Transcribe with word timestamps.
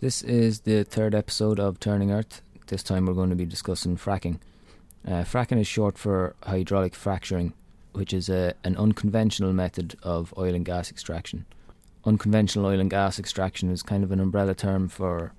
This 0.00 0.22
is 0.22 0.60
the 0.60 0.84
third 0.84 1.12
episode 1.12 1.58
of 1.58 1.80
Turning 1.80 2.12
Earth. 2.12 2.40
This 2.68 2.84
time 2.84 3.06
we're 3.06 3.14
going 3.14 3.30
to 3.30 3.34
be 3.34 3.44
discussing 3.44 3.96
fracking. 3.96 4.38
Uh, 5.04 5.24
fracking 5.24 5.58
is 5.58 5.66
short 5.66 5.98
for 5.98 6.36
hydraulic 6.44 6.94
fracturing, 6.94 7.52
which 7.94 8.12
is 8.12 8.28
a, 8.28 8.54
an 8.62 8.76
unconventional 8.76 9.52
method 9.52 9.96
of 10.04 10.32
oil 10.38 10.54
and 10.54 10.64
gas 10.64 10.92
extraction. 10.92 11.46
Unconventional 12.04 12.66
oil 12.66 12.78
and 12.78 12.90
gas 12.90 13.18
extraction 13.18 13.72
is 13.72 13.82
kind 13.82 14.04
of 14.04 14.12
an 14.12 14.20
umbrella 14.20 14.54
term 14.54 14.88
for 14.88 15.32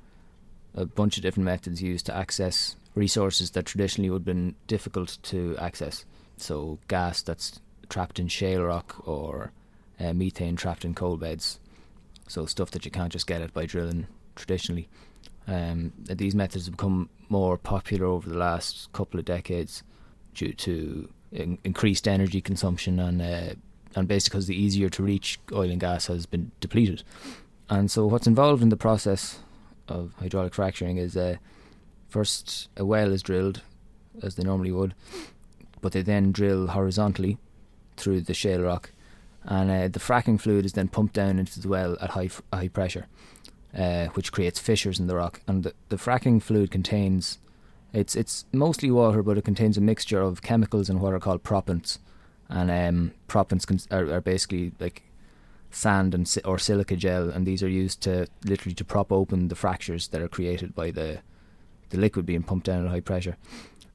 a 0.75 0.85
bunch 0.85 1.15
of 1.15 1.23
different 1.23 1.45
methods 1.45 1.81
used 1.81 2.05
to 2.07 2.15
access 2.15 2.75
resources 2.95 3.51
that 3.51 3.65
traditionally 3.65 4.09
would 4.09 4.23
have 4.23 4.25
been 4.25 4.55
difficult 4.67 5.19
to 5.23 5.55
access. 5.57 6.03
So, 6.35 6.79
gas 6.89 7.21
that's 7.21 7.61
trapped 7.87 8.19
in 8.19 8.27
shale 8.27 8.63
rock 8.63 9.07
or 9.07 9.53
uh, 10.01 10.11
methane 10.11 10.57
trapped 10.57 10.83
in 10.83 10.95
coal 10.95 11.15
beds. 11.15 11.61
So, 12.27 12.45
stuff 12.45 12.71
that 12.71 12.83
you 12.83 12.91
can't 12.91 13.13
just 13.13 13.25
get 13.25 13.41
at 13.41 13.53
by 13.53 13.65
drilling 13.65 14.07
traditionally. 14.39 14.87
Um, 15.47 15.93
these 16.05 16.35
methods 16.35 16.65
have 16.65 16.77
become 16.77 17.09
more 17.29 17.57
popular 17.57 18.05
over 18.05 18.29
the 18.29 18.37
last 18.37 18.91
couple 18.93 19.19
of 19.19 19.25
decades 19.25 19.83
due 20.33 20.53
to 20.53 21.09
in- 21.31 21.59
increased 21.63 22.07
energy 22.07 22.41
consumption 22.41 22.99
and 22.99 23.21
uh, 23.21 23.53
and 23.95 24.07
basically 24.07 24.37
because 24.37 24.47
the 24.47 24.55
easier 24.55 24.89
to 24.89 25.03
reach 25.03 25.39
oil 25.51 25.69
and 25.69 25.79
gas 25.79 26.07
has 26.07 26.25
been 26.25 26.51
depleted. 26.59 27.03
And 27.69 27.89
so, 27.89 28.05
what's 28.05 28.27
involved 28.27 28.61
in 28.61 28.69
the 28.69 28.77
process 28.77 29.39
of 29.87 30.13
hydraulic 30.19 30.53
fracturing 30.53 30.97
is 30.97 31.17
uh, 31.17 31.37
first 32.07 32.69
a 32.77 32.85
well 32.85 33.11
is 33.11 33.23
drilled, 33.23 33.61
as 34.21 34.35
they 34.35 34.43
normally 34.43 34.71
would, 34.71 34.93
but 35.81 35.91
they 35.91 36.01
then 36.01 36.31
drill 36.31 36.67
horizontally 36.67 37.37
through 37.97 38.21
the 38.21 38.33
shale 38.33 38.61
rock, 38.61 38.91
and 39.43 39.69
uh, 39.69 39.87
the 39.87 39.99
fracking 39.99 40.39
fluid 40.39 40.65
is 40.65 40.73
then 40.73 40.87
pumped 40.87 41.13
down 41.13 41.39
into 41.39 41.59
the 41.59 41.67
well 41.67 41.97
at 42.01 42.11
high 42.11 42.25
f- 42.25 42.41
high 42.53 42.67
pressure 42.67 43.07
uh, 43.77 44.07
which 44.07 44.31
creates 44.31 44.59
fissures 44.59 44.99
in 44.99 45.07
the 45.07 45.15
rock. 45.15 45.41
And 45.47 45.63
the, 45.63 45.73
the 45.89 45.97
fracking 45.97 46.41
fluid 46.41 46.71
contains 46.71 47.39
it's 47.93 48.15
it's 48.15 48.45
mostly 48.51 48.91
water, 48.91 49.23
but 49.23 49.37
it 49.37 49.45
contains 49.45 49.77
a 49.77 49.81
mixture 49.81 50.21
of 50.21 50.41
chemicals 50.41 50.89
and 50.89 51.01
what 51.01 51.13
are 51.13 51.19
called 51.19 51.43
proppants. 51.43 51.99
And 52.47 52.71
um, 52.71 53.11
proppants 53.27 53.65
con- 53.65 53.79
are, 53.91 54.11
are 54.13 54.21
basically 54.21 54.71
like 54.79 55.03
sand 55.71 56.15
and 56.15 56.27
si- 56.27 56.41
or 56.41 56.57
silica 56.57 56.95
gel, 56.95 57.29
and 57.29 57.45
these 57.45 57.63
are 57.63 57.69
used 57.69 58.01
to 58.01 58.27
literally 58.43 58.75
to 58.75 58.85
prop 58.85 59.11
open 59.11 59.47
the 59.47 59.55
fractures 59.55 60.07
that 60.09 60.21
are 60.21 60.27
created 60.27 60.75
by 60.75 60.91
the 60.91 61.19
the 61.89 61.97
liquid 61.97 62.25
being 62.25 62.43
pumped 62.43 62.67
down 62.67 62.85
at 62.85 62.91
high 62.91 62.99
pressure. 62.99 63.37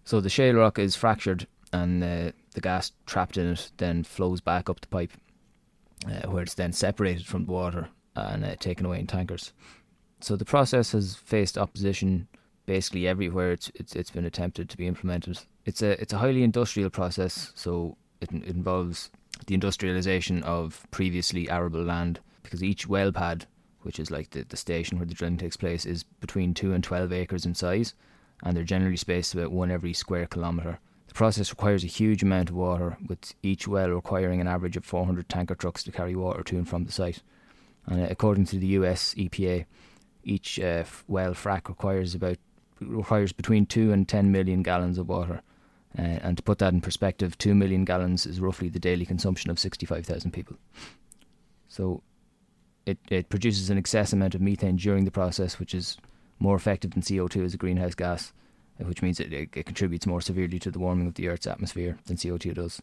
So 0.05 0.21
the 0.21 0.29
shale 0.29 0.57
rock 0.57 0.79
is 0.79 0.97
fractured, 0.97 1.47
and 1.73 2.03
uh, 2.03 2.33
the 2.55 2.61
gas 2.61 2.93
trapped 3.07 3.37
in 3.37 3.53
it 3.53 3.71
then 3.77 4.05
flows 4.05 4.41
back 4.41 4.69
up 4.69 4.81
the 4.81 4.89
pipe, 4.89 5.13
uh, 6.07 6.29
where 6.29 6.43
it's 6.43 6.55
then 6.55 6.73
separated 6.73 7.27
from 7.27 7.47
the 7.47 7.53
water 7.53 7.89
and 8.17 8.45
uh, 8.45 8.57
taken 8.57 8.87
away 8.87 9.01
in 9.01 9.07
tankers. 9.07 9.53
So 10.21 10.37
the 10.37 10.45
process 10.45 10.93
has 10.93 11.17
faced 11.17 11.59
opposition 11.59 12.29
basically 12.67 13.07
everywhere 13.07 13.53
it's, 13.53 13.71
it's 13.75 13.95
it's 13.95 14.11
been 14.11 14.25
attempted 14.25 14.71
to 14.71 14.77
be 14.77 14.87
implemented. 14.87 15.41
It's 15.65 15.83
a 15.83 16.01
it's 16.01 16.13
a 16.13 16.19
highly 16.19 16.43
industrial 16.43 16.91
process, 16.91 17.53
so 17.55 17.97
it, 18.21 18.33
it 18.33 18.45
involves 18.45 19.11
the 19.47 19.55
industrialization 19.55 20.43
of 20.45 20.87
previously 20.91 21.51
arable 21.51 21.83
land 21.83 22.21
because 22.43 22.63
each 22.63 22.87
well 22.87 23.13
pad, 23.13 23.47
which 23.83 23.99
is 23.99 24.11
like 24.11 24.31
the, 24.31 24.45
the 24.45 24.57
station 24.57 24.99
where 24.99 25.07
the 25.07 25.15
drilling 25.15 25.39
takes 25.39 25.57
place, 25.57 25.85
is 25.85 26.05
between 26.05 26.55
two 26.55 26.73
and 26.73 26.85
twelve 26.85 27.13
acres 27.13 27.45
in 27.45 27.55
size, 27.55 27.95
and 28.43 28.57
they're 28.57 28.65
generally 28.65 28.97
spaced 28.97 29.35
about 29.35 29.53
one 29.53 29.71
every 29.71 29.93
square 29.93 30.27
kilometre. 30.27 30.79
The 31.09 31.15
process 31.15 31.51
requires 31.51 31.85
a 31.85 31.89
huge 31.89 32.23
amount 32.23 32.51
of 32.51 32.57
water, 32.57 32.97
with 33.07 33.35
each 33.43 33.69
well 33.69 33.91
requiring 33.91 34.41
an 34.41 34.49
average 34.49 34.77
of 34.77 34.85
400 34.85 35.29
tanker 35.29 35.55
trucks 35.55 35.85
to 35.85 35.93
carry 35.93 36.17
water 36.17 36.43
to 36.43 36.57
and 36.57 36.69
from 36.69 36.85
the 36.85 36.93
site. 36.93 37.23
And 37.87 38.03
uh, 38.03 38.09
according 38.11 38.47
to 38.47 38.59
the 38.59 38.67
US 38.69 39.15
EPA, 39.15 39.67
each 40.23 40.59
uh, 40.59 40.85
well 41.07 41.35
frac 41.35 41.69
requires 41.69 42.15
about 42.15 42.39
requires 42.81 43.33
between 43.33 43.67
two 43.67 43.93
and 43.93 44.09
ten 44.09 44.33
million 44.33 44.63
gallons 44.63 44.99
of 44.99 45.09
water. 45.09 45.43
Uh, 45.97 46.19
and 46.23 46.37
to 46.37 46.43
put 46.43 46.59
that 46.59 46.73
in 46.73 46.81
perspective, 46.81 47.39
two 47.39 47.55
million 47.55 47.85
gallons 47.85 48.27
is 48.27 48.41
roughly 48.41 48.69
the 48.69 48.81
daily 48.81 49.07
consumption 49.07 49.51
of 49.51 49.59
sixty-five 49.59 50.05
thousand 50.05 50.33
people. 50.33 50.57
So, 51.69 52.03
it 52.87 52.99
it 53.11 53.29
produces 53.29 53.71
an 53.71 53.79
excess 53.79 54.13
amount 54.13 54.35
of 54.35 54.41
methane 54.41 54.77
during 54.77 55.05
the 55.05 55.11
process, 55.11 55.59
which 55.59 55.75
is 55.75 55.97
more 56.39 56.57
effective 56.57 56.93
than 56.93 57.03
CO 57.03 57.29
two 57.29 57.45
as 57.45 57.55
a 57.55 57.59
greenhouse 57.59 57.95
gas, 57.95 58.33
uh, 58.81 58.85
which 58.85 59.03
means 59.03 59.21
it, 59.21 59.33
it, 59.33 59.51
it 59.55 59.67
contributes 59.67 60.07
more 60.07 60.21
severely 60.21 60.59
to 60.59 60.71
the 60.71 60.81
warming 60.81 61.07
of 61.07 61.15
the 61.15 61.29
Earth's 61.29 61.47
atmosphere 61.47 61.97
than 62.07 62.17
CO 62.17 62.39
two 62.39 62.55
does. 62.55 62.83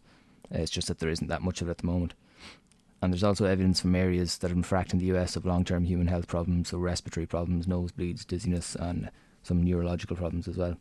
Uh, 0.53 0.59
it's 0.59 0.71
just 0.71 0.87
that 0.87 0.99
there 0.99 1.09
isn't 1.09 1.27
that 1.27 1.41
much 1.41 1.61
of 1.61 1.67
it 1.67 1.71
at 1.71 1.77
the 1.79 1.87
moment. 1.87 2.13
And 3.01 3.11
there's 3.11 3.23
also 3.23 3.45
evidence 3.45 3.81
from 3.81 3.95
areas 3.95 4.37
that 4.37 4.49
have 4.49 4.55
been 4.55 4.63
fracked 4.63 4.93
in 4.93 4.99
the 4.99 5.17
US 5.17 5.35
of 5.35 5.45
long 5.45 5.65
term 5.65 5.85
human 5.85 6.07
health 6.07 6.27
problems, 6.27 6.69
so 6.69 6.77
respiratory 6.77 7.25
problems, 7.25 7.65
nosebleeds, 7.65 8.25
dizziness, 8.25 8.75
and 8.75 9.09
some 9.43 9.63
neurological 9.63 10.15
problems 10.15 10.47
as 10.47 10.57
well. 10.57 10.77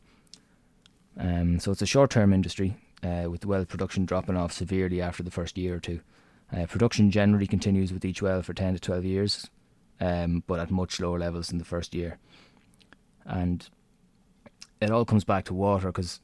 Um, 1.17 1.59
so 1.59 1.73
it's 1.73 1.83
a 1.83 1.87
short 1.87 2.11
term 2.11 2.33
industry, 2.33 2.77
uh, 3.03 3.31
with 3.31 3.47
well 3.47 3.65
production 3.65 4.05
dropping 4.05 4.37
off 4.37 4.53
severely 4.53 5.01
after 5.01 5.23
the 5.23 5.31
first 5.31 5.57
year 5.57 5.77
or 5.77 5.81
two. 5.81 6.01
Uh, 6.55 6.67
production 6.67 7.11
generally 7.11 7.47
continues 7.47 7.93
with 7.93 8.05
each 8.05 8.21
well 8.21 8.43
for 8.43 8.53
10 8.53 8.75
to 8.75 8.81
12 8.81 9.05
years, 9.05 9.51
um, 10.01 10.43
but 10.47 10.59
at 10.59 10.71
much 10.71 11.01
lower 11.01 11.19
levels 11.19 11.49
than 11.49 11.59
the 11.59 11.65
first 11.65 11.95
year. 11.95 12.19
And 13.25 13.69
it 14.81 14.91
all 14.91 15.05
comes 15.05 15.25
back 15.25 15.45
to 15.45 15.55
water 15.55 15.89
because, 15.89 16.21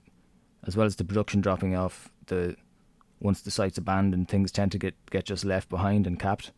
as 0.67 0.77
well 0.77 0.87
as 0.87 0.97
the 0.97 1.05
production 1.05 1.41
dropping 1.41 1.77
off, 1.77 2.11
the 2.27 2.57
once 3.21 3.41
the 3.41 3.51
site's 3.51 3.79
abandoned, 3.79 4.29
things 4.29 4.53
tend 4.53 4.73
to 4.73 4.79
get, 4.79 4.95
get 5.11 5.25
just 5.25 5.45
left 5.45 5.69
behind 5.69 6.07
and 6.07 6.19
capped. 6.19 6.53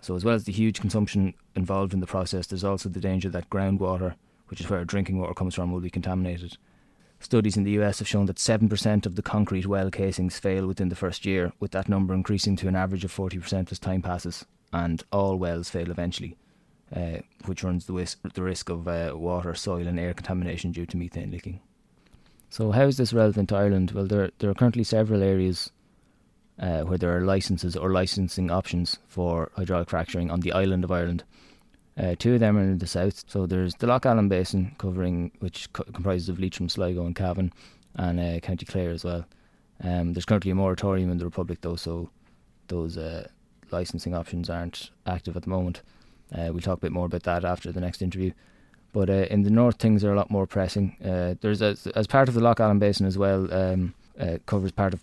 So, 0.00 0.14
as 0.14 0.24
well 0.24 0.34
as 0.34 0.44
the 0.44 0.52
huge 0.52 0.80
consumption 0.80 1.34
involved 1.54 1.94
in 1.94 2.00
the 2.00 2.06
process, 2.06 2.46
there's 2.46 2.64
also 2.64 2.88
the 2.88 3.00
danger 3.00 3.30
that 3.30 3.50
groundwater, 3.50 4.14
which 4.48 4.60
is 4.60 4.68
where 4.68 4.84
drinking 4.84 5.18
water 5.18 5.34
comes 5.34 5.54
from, 5.54 5.72
will 5.72 5.80
be 5.80 5.90
contaminated. 5.90 6.56
Studies 7.20 7.56
in 7.56 7.64
the 7.64 7.70
US 7.80 8.00
have 8.00 8.08
shown 8.08 8.26
that 8.26 8.36
7% 8.36 9.06
of 9.06 9.16
the 9.16 9.22
concrete 9.22 9.66
well 9.66 9.90
casings 9.90 10.38
fail 10.38 10.66
within 10.66 10.90
the 10.90 10.96
first 10.96 11.24
year, 11.24 11.52
with 11.58 11.70
that 11.70 11.88
number 11.88 12.12
increasing 12.12 12.54
to 12.56 12.68
an 12.68 12.76
average 12.76 13.04
of 13.04 13.14
40% 13.14 13.72
as 13.72 13.78
time 13.78 14.02
passes, 14.02 14.44
and 14.72 15.02
all 15.10 15.38
wells 15.38 15.70
fail 15.70 15.90
eventually, 15.90 16.36
uh, 16.94 17.20
which 17.46 17.64
runs 17.64 17.86
the, 17.86 17.94
whis- 17.94 18.18
the 18.34 18.42
risk 18.42 18.68
of 18.68 18.86
uh, 18.86 19.12
water, 19.14 19.54
soil, 19.54 19.86
and 19.86 19.98
air 19.98 20.12
contamination 20.12 20.70
due 20.70 20.84
to 20.84 20.98
methane 20.98 21.30
leaking. 21.30 21.60
So, 22.54 22.70
how 22.70 22.82
is 22.82 22.98
this 22.98 23.12
relevant 23.12 23.48
to 23.48 23.56
Ireland? 23.56 23.90
Well, 23.90 24.06
there, 24.06 24.30
there 24.38 24.48
are 24.48 24.54
currently 24.54 24.84
several 24.84 25.24
areas 25.24 25.72
uh, 26.56 26.82
where 26.82 26.96
there 26.96 27.16
are 27.16 27.22
licenses 27.22 27.74
or 27.74 27.90
licensing 27.90 28.48
options 28.48 28.96
for 29.08 29.50
hydraulic 29.56 29.90
fracturing 29.90 30.30
on 30.30 30.38
the 30.38 30.52
island 30.52 30.84
of 30.84 30.92
Ireland. 30.92 31.24
Uh, 31.98 32.14
two 32.16 32.34
of 32.34 32.38
them 32.38 32.56
are 32.56 32.62
in 32.62 32.78
the 32.78 32.86
south. 32.86 33.24
So 33.26 33.46
there's 33.46 33.74
the 33.74 33.88
Lough 33.88 33.98
Allen 34.04 34.28
Basin, 34.28 34.76
covering 34.78 35.32
which 35.40 35.72
co- 35.72 35.82
comprises 35.82 36.28
of 36.28 36.38
Leitrim, 36.38 36.68
Sligo, 36.68 37.04
and 37.04 37.16
Cavan, 37.16 37.52
and 37.96 38.20
uh, 38.20 38.38
County 38.38 38.66
Clare 38.66 38.92
as 38.92 39.02
well. 39.02 39.26
Um, 39.82 40.12
there's 40.12 40.24
currently 40.24 40.52
a 40.52 40.54
moratorium 40.54 41.10
in 41.10 41.18
the 41.18 41.24
Republic, 41.24 41.58
though, 41.60 41.74
so 41.74 42.08
those 42.68 42.96
uh, 42.96 43.26
licensing 43.72 44.14
options 44.14 44.48
aren't 44.48 44.92
active 45.06 45.36
at 45.36 45.42
the 45.42 45.50
moment. 45.50 45.82
Uh, 46.32 46.50
we'll 46.52 46.60
talk 46.60 46.78
a 46.78 46.82
bit 46.82 46.92
more 46.92 47.06
about 47.06 47.24
that 47.24 47.44
after 47.44 47.72
the 47.72 47.80
next 47.80 48.00
interview. 48.00 48.30
But 48.94 49.10
uh, 49.10 49.26
in 49.28 49.42
the 49.42 49.50
north, 49.50 49.80
things 49.80 50.04
are 50.04 50.12
a 50.12 50.16
lot 50.16 50.30
more 50.30 50.46
pressing. 50.46 50.96
Uh, 51.04 51.34
there's 51.40 51.60
a, 51.60 51.76
as 51.96 52.06
part 52.06 52.28
of 52.28 52.34
the 52.34 52.40
Lough 52.40 52.54
Allen 52.60 52.78
Basin 52.78 53.06
as 53.06 53.18
well. 53.18 53.52
Um, 53.52 53.92
uh, 54.20 54.38
covers 54.46 54.70
part 54.70 54.94
of 54.94 55.02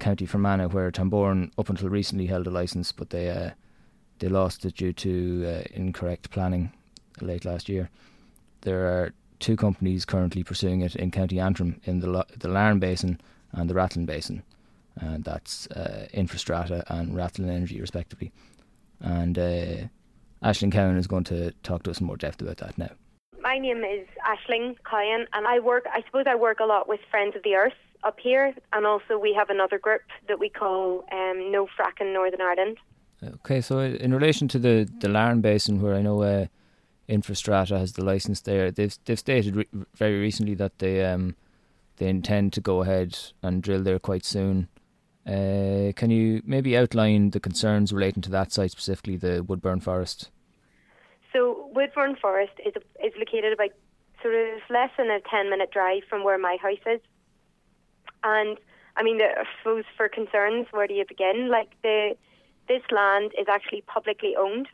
County 0.00 0.26
Fermanagh, 0.26 0.66
where 0.70 0.90
Tamboran 0.90 1.52
up 1.56 1.70
until 1.70 1.88
recently 1.88 2.26
held 2.26 2.48
a 2.48 2.50
license, 2.50 2.90
but 2.90 3.10
they 3.10 3.30
uh, 3.30 3.50
they 4.18 4.28
lost 4.28 4.64
it 4.64 4.74
due 4.74 4.92
to 4.92 5.46
uh, 5.46 5.62
incorrect 5.72 6.30
planning 6.30 6.72
late 7.20 7.44
last 7.44 7.68
year. 7.68 7.88
There 8.62 8.88
are 8.88 9.14
two 9.38 9.54
companies 9.54 10.04
currently 10.04 10.42
pursuing 10.42 10.80
it 10.80 10.96
in 10.96 11.12
County 11.12 11.38
Antrim 11.38 11.80
in 11.84 12.00
the 12.00 12.26
the 12.36 12.48
Larne 12.48 12.80
Basin 12.80 13.20
and 13.52 13.70
the 13.70 13.74
Rathlin 13.74 14.04
Basin, 14.04 14.42
and 14.96 15.22
that's 15.22 15.68
uh, 15.68 16.08
Infrastrata 16.12 16.82
and 16.88 17.14
Rathlin 17.14 17.48
Energy 17.48 17.80
respectively. 17.80 18.32
And 18.98 19.36
Ashling 20.42 20.72
Cowan 20.72 20.96
is 20.96 21.06
going 21.06 21.22
to 21.24 21.52
talk 21.62 21.84
to 21.84 21.92
us 21.92 22.00
in 22.00 22.06
more 22.08 22.16
depth 22.16 22.42
about 22.42 22.56
that 22.56 22.76
now. 22.76 22.90
My 23.58 23.62
name 23.62 23.82
is 23.82 24.06
Ashling 24.24 24.76
Cowan, 24.88 25.26
and 25.32 25.44
I 25.44 25.58
work. 25.58 25.84
I 25.92 26.04
suppose 26.06 26.26
I 26.28 26.36
work 26.36 26.60
a 26.60 26.64
lot 26.64 26.88
with 26.88 27.00
Friends 27.10 27.34
of 27.34 27.42
the 27.42 27.56
Earth 27.56 27.72
up 28.04 28.20
here, 28.20 28.54
and 28.72 28.86
also 28.86 29.18
we 29.18 29.34
have 29.34 29.50
another 29.50 29.80
group 29.80 30.02
that 30.28 30.38
we 30.38 30.48
call 30.48 31.04
um, 31.10 31.50
No 31.50 31.66
Fracking 31.66 32.12
Northern 32.12 32.40
Ireland. 32.40 32.76
Okay, 33.20 33.60
so 33.60 33.80
in 33.80 34.14
relation 34.14 34.46
to 34.46 34.60
the 34.60 34.88
the 35.00 35.08
Larne 35.08 35.40
Basin, 35.40 35.82
where 35.82 35.96
I 35.96 36.02
know 36.02 36.22
uh, 36.22 36.46
Infrastrata 37.08 37.76
has 37.80 37.94
the 37.94 38.04
license 38.04 38.42
there, 38.42 38.70
they've 38.70 38.96
they've 39.06 39.18
stated 39.18 39.56
re- 39.56 39.68
very 39.96 40.20
recently 40.20 40.54
that 40.54 40.78
they 40.78 41.04
um 41.04 41.34
they 41.96 42.08
intend 42.08 42.52
to 42.52 42.60
go 42.60 42.82
ahead 42.82 43.18
and 43.42 43.60
drill 43.60 43.82
there 43.82 43.98
quite 43.98 44.24
soon. 44.24 44.68
Uh, 45.26 45.90
can 45.96 46.10
you 46.10 46.42
maybe 46.44 46.76
outline 46.76 47.30
the 47.30 47.40
concerns 47.40 47.92
relating 47.92 48.22
to 48.22 48.30
that 48.30 48.52
site 48.52 48.70
specifically, 48.70 49.16
the 49.16 49.42
Woodburn 49.42 49.80
Forest? 49.80 50.30
So 51.32 51.70
Woodburn 51.74 52.16
Forest 52.16 52.52
is 52.64 52.74
is 53.04 53.12
located 53.18 53.52
about 53.52 53.70
sort 54.22 54.34
of 54.34 54.60
less 54.70 54.90
than 54.96 55.10
a 55.10 55.20
ten 55.20 55.50
minute 55.50 55.70
drive 55.70 56.02
from 56.08 56.24
where 56.24 56.38
my 56.38 56.56
house 56.60 56.84
is, 56.86 57.00
and 58.24 58.58
I 58.96 59.02
mean, 59.02 59.20
I 59.22 59.44
for 59.96 60.08
concerns, 60.08 60.66
where 60.70 60.86
do 60.86 60.94
you 60.94 61.04
begin? 61.06 61.48
Like 61.48 61.70
the 61.82 62.16
this 62.66 62.82
land 62.90 63.32
is 63.38 63.46
actually 63.48 63.82
publicly 63.82 64.34
owned, 64.36 64.68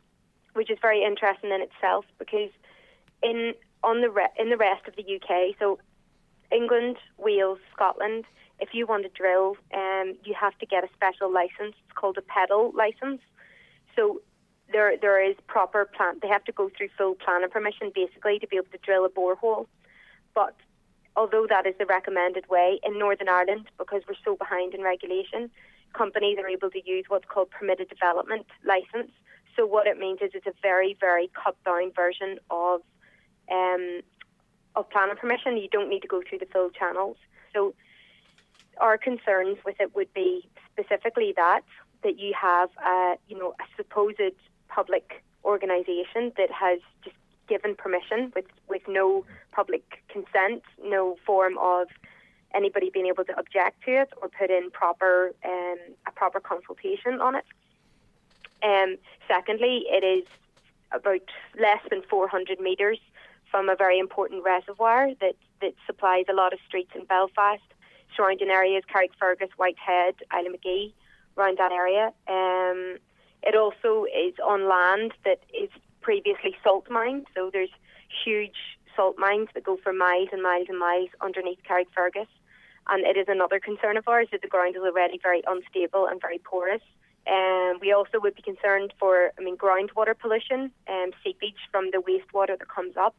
which 0.55 0.71
is 0.71 0.79
very 0.81 1.05
interesting 1.05 1.51
in 1.51 1.61
itself 1.61 2.05
because 2.19 2.51
in 3.23 3.55
on 3.83 4.00
the 4.00 4.11
re- 4.11 4.33
in 4.39 4.50
the 4.50 4.57
rest 4.57 4.89
of 4.89 4.97
the 4.97 5.03
UK, 5.03 5.55
so 5.59 5.79
England, 6.50 6.97
Wales, 7.19 7.59
Scotland, 7.75 8.25
if 8.61 8.71
you 8.73 8.87
want 8.87 9.03
to 9.03 9.11
drill, 9.11 9.57
um, 9.75 10.15
you 10.25 10.35
have 10.39 10.57
to 10.59 10.67
get 10.67 10.85
a 10.85 10.89
special 10.95 11.33
license. 11.33 11.75
It's 11.85 11.93
called 11.95 12.17
a 12.19 12.23
PEDL 12.23 12.75
license. 12.75 13.21
So 13.97 14.21
there 14.72 14.96
there 15.00 15.22
is 15.22 15.37
proper 15.46 15.84
plan. 15.84 16.19
They 16.22 16.28
have 16.28 16.44
to 16.44 16.52
go 16.52 16.70
through 16.76 16.88
full 16.96 17.14
planning 17.14 17.50
permission 17.50 17.93
basically 17.94 18.38
to 18.38 18.46
be 18.46 18.56
able 18.56 18.70
to 18.72 18.78
drill 18.78 19.05
a 19.05 19.11
borehole. 19.11 19.66
But 20.34 20.55
although 21.16 21.46
that 21.49 21.66
is 21.66 21.75
the 21.78 21.87
recommended 21.87 22.49
way 22.49 22.81
in 22.84 22.99
Northern 22.99 23.28
Ireland, 23.28 23.66
because 23.78 24.02
we're 24.08 24.14
so 24.25 24.37
behind 24.37 24.75
in 24.75 24.82
regulation, 24.82 25.50
companies 25.93 26.38
are 26.38 26.49
able 26.49 26.70
to 26.70 26.81
use 26.84 27.05
what's 27.08 27.26
called 27.26 27.50
permitted 27.50 27.88
development 27.88 28.46
license. 28.64 29.12
So 29.56 29.64
what 29.64 29.87
it 29.87 29.99
means 29.99 30.19
is 30.20 30.31
it's 30.34 30.46
a 30.46 30.55
very 30.62 30.96
very 31.00 31.31
cut 31.43 31.56
down 31.64 31.93
version 31.93 32.38
of 32.50 32.81
um, 33.50 34.00
of 34.76 34.90
planning 34.90 35.16
permission. 35.16 35.56
You 35.56 35.69
don't 35.69 35.88
need 35.88 36.00
to 36.00 36.08
go 36.08 36.22
through 36.28 36.38
the 36.38 36.46
full 36.46 36.70
channels. 36.70 37.16
So 37.52 37.75
our 38.78 38.99
concerns 38.99 39.58
with 39.64 39.76
it 39.78 39.94
would 39.94 40.12
be 40.12 40.49
specifically 40.72 41.32
that 41.37 41.62
that 42.02 42.19
you 42.19 42.34
have 42.40 42.70
a 42.84 43.14
you 43.28 43.38
know 43.38 43.55
a 43.61 43.64
supposed 43.76 44.34
public 44.75 45.23
organisation 45.44 46.32
that 46.37 46.50
has 46.50 46.81
just 47.05 47.17
given 47.49 47.75
permission 47.75 48.32
with 48.35 48.47
with 48.69 48.82
no 48.88 49.25
public 49.53 50.03
consent, 50.09 50.62
no 50.82 51.17
form 51.26 51.59
of 51.59 51.88
anybody 52.55 52.91
being 52.91 53.06
able 53.06 53.25
to 53.25 53.38
object 53.38 53.82
to 53.85 53.91
it 54.03 54.11
or 54.23 54.29
put 54.29 54.50
in 54.50 54.71
proper 54.71 55.32
um, 55.44 55.79
a 56.06 56.12
proper 56.15 56.41
consultation 56.41 57.21
on 57.21 57.35
it. 57.37 57.44
Um, 58.62 58.97
secondly, 59.29 59.85
it 59.88 60.03
is 60.03 60.26
about 60.93 61.29
less 61.61 61.82
than 61.91 62.03
400 62.03 62.61
metres 62.61 62.99
from 63.50 63.69
a 63.69 63.76
very 63.76 63.99
important 63.99 64.43
reservoir 64.43 65.11
that, 65.21 65.37
that 65.61 65.75
supplies 65.87 66.25
a 66.31 66.32
lot 66.32 66.53
of 66.53 66.59
streets 66.67 66.93
in 66.94 67.05
Belfast, 67.05 67.62
surrounding 68.17 68.49
areas, 68.49 68.85
Carrickfergus, 68.93 69.50
Whitehead, 69.56 70.15
Islandmagee, 70.32 70.93
around 71.37 71.59
that 71.59 71.73
area. 71.73 72.12
Um, 72.29 72.99
it 73.46 73.55
also 73.55 74.05
is 74.05 74.35
on 74.44 74.69
land 74.69 75.12
that 75.25 75.41
is 75.52 75.70
previously 76.00 76.56
salt 76.62 76.91
mined, 76.91 77.26
so 77.35 77.50
there's 77.52 77.75
huge 78.25 78.79
salt 78.96 79.17
mines 79.19 79.49
that 79.55 79.64
go 79.64 79.76
for 79.82 79.93
miles 79.93 80.29
and 80.32 80.43
miles 80.43 80.67
and 80.69 80.79
miles 80.79 81.08
underneath 81.20 81.58
Carrickfergus. 81.69 82.29
And 82.88 83.05
it 83.06 83.17
is 83.17 83.26
another 83.29 83.58
concern 83.58 83.96
of 83.96 84.06
ours 84.06 84.29
that 84.31 84.43
the 84.43 84.49
ground 84.49 84.76
is 84.76 84.82
already 84.82 85.19
very 85.23 85.43
unstable 85.46 86.06
and 86.06 86.20
very 86.20 86.38
porous. 86.38 86.82
Um, 87.26 87.79
we 87.81 87.93
also 87.93 88.20
would 88.20 88.35
be 88.35 88.43
concerned 88.43 88.93
for, 88.99 89.32
I 89.38 89.43
mean, 89.43 89.56
groundwater 89.56 90.19
pollution, 90.19 90.70
um, 90.88 91.11
seepage 91.23 91.56
from 91.70 91.90
the 91.90 91.99
wastewater 91.99 92.58
that 92.58 92.69
comes 92.69 92.97
up 92.97 93.17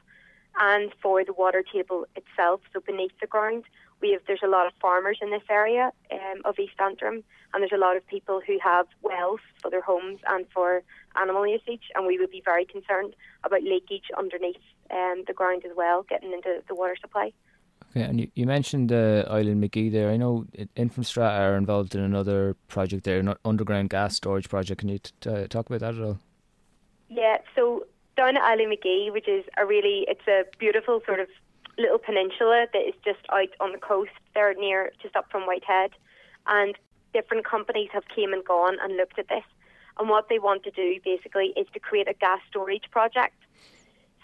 and 0.59 0.91
for 1.01 1.25
the 1.25 1.33
water 1.33 1.63
table 1.63 2.05
itself, 2.15 2.61
so 2.71 2.79
beneath 2.79 3.11
the 3.19 3.27
ground. 3.27 3.63
We 4.01 4.11
have 4.11 4.21
there's 4.27 4.43
a 4.43 4.47
lot 4.47 4.67
of 4.67 4.73
farmers 4.81 5.19
in 5.21 5.31
this 5.31 5.43
area 5.49 5.91
um, 6.11 6.41
of 6.43 6.59
East 6.59 6.79
Antrim, 6.79 7.23
and 7.53 7.61
there's 7.61 7.71
a 7.71 7.77
lot 7.77 7.97
of 7.97 8.05
people 8.07 8.41
who 8.45 8.57
have 8.63 8.87
wells 9.01 9.39
for 9.61 9.71
their 9.71 9.81
homes 9.81 10.19
and 10.27 10.45
for 10.53 10.83
animal 11.15 11.47
usage, 11.47 11.83
and 11.95 12.05
we 12.05 12.19
would 12.19 12.31
be 12.31 12.41
very 12.43 12.65
concerned 12.65 13.15
about 13.43 13.63
leakage 13.63 14.11
underneath 14.17 14.57
um, 14.91 15.23
the 15.27 15.33
ground 15.33 15.63
as 15.65 15.71
well, 15.75 16.03
getting 16.03 16.33
into 16.33 16.61
the 16.67 16.75
water 16.75 16.95
supply. 16.99 17.31
Okay, 17.91 18.03
and 18.03 18.19
you, 18.19 18.29
you 18.35 18.45
mentioned 18.45 18.91
uh, 18.91 19.23
Islandmagee 19.29 19.91
there. 19.91 20.09
I 20.09 20.17
know 20.17 20.45
Infrastrata 20.75 21.39
are 21.39 21.55
involved 21.55 21.95
in 21.95 22.01
another 22.01 22.55
project 22.67 23.05
there, 23.05 23.19
an 23.19 23.33
underground 23.45 23.89
gas 23.89 24.15
storage 24.15 24.49
project. 24.49 24.81
Can 24.81 24.89
you 24.89 24.99
t- 24.99 25.29
uh, 25.29 25.47
talk 25.47 25.67
about 25.67 25.79
that 25.79 25.95
at 25.95 26.01
all? 26.01 26.19
Yeah, 27.09 27.37
so 27.55 27.85
down 28.17 28.35
at 28.35 28.43
Islandmagee, 28.43 29.13
which 29.13 29.27
is 29.27 29.45
a 29.57 29.65
really, 29.65 30.05
it's 30.09 30.27
a 30.27 30.43
beautiful 30.59 31.01
sort 31.05 31.21
of 31.21 31.27
little 31.77 31.97
peninsula 31.97 32.67
that 32.73 32.79
is 32.79 32.93
just 33.03 33.19
out 33.31 33.49
on 33.59 33.71
the 33.71 33.77
coast 33.77 34.11
there 34.33 34.53
near, 34.53 34.91
just 35.01 35.15
up 35.15 35.29
from 35.29 35.43
Whitehead. 35.43 35.91
And 36.47 36.75
different 37.13 37.45
companies 37.45 37.89
have 37.93 38.07
came 38.13 38.33
and 38.33 38.43
gone 38.43 38.77
and 38.81 38.97
looked 38.97 39.19
at 39.19 39.27
this. 39.27 39.43
And 39.97 40.09
what 40.09 40.27
they 40.29 40.39
want 40.39 40.63
to 40.63 40.71
do 40.71 40.99
basically 41.03 41.53
is 41.55 41.67
to 41.73 41.79
create 41.79 42.09
a 42.09 42.13
gas 42.13 42.39
storage 42.49 42.89
project. 42.91 43.35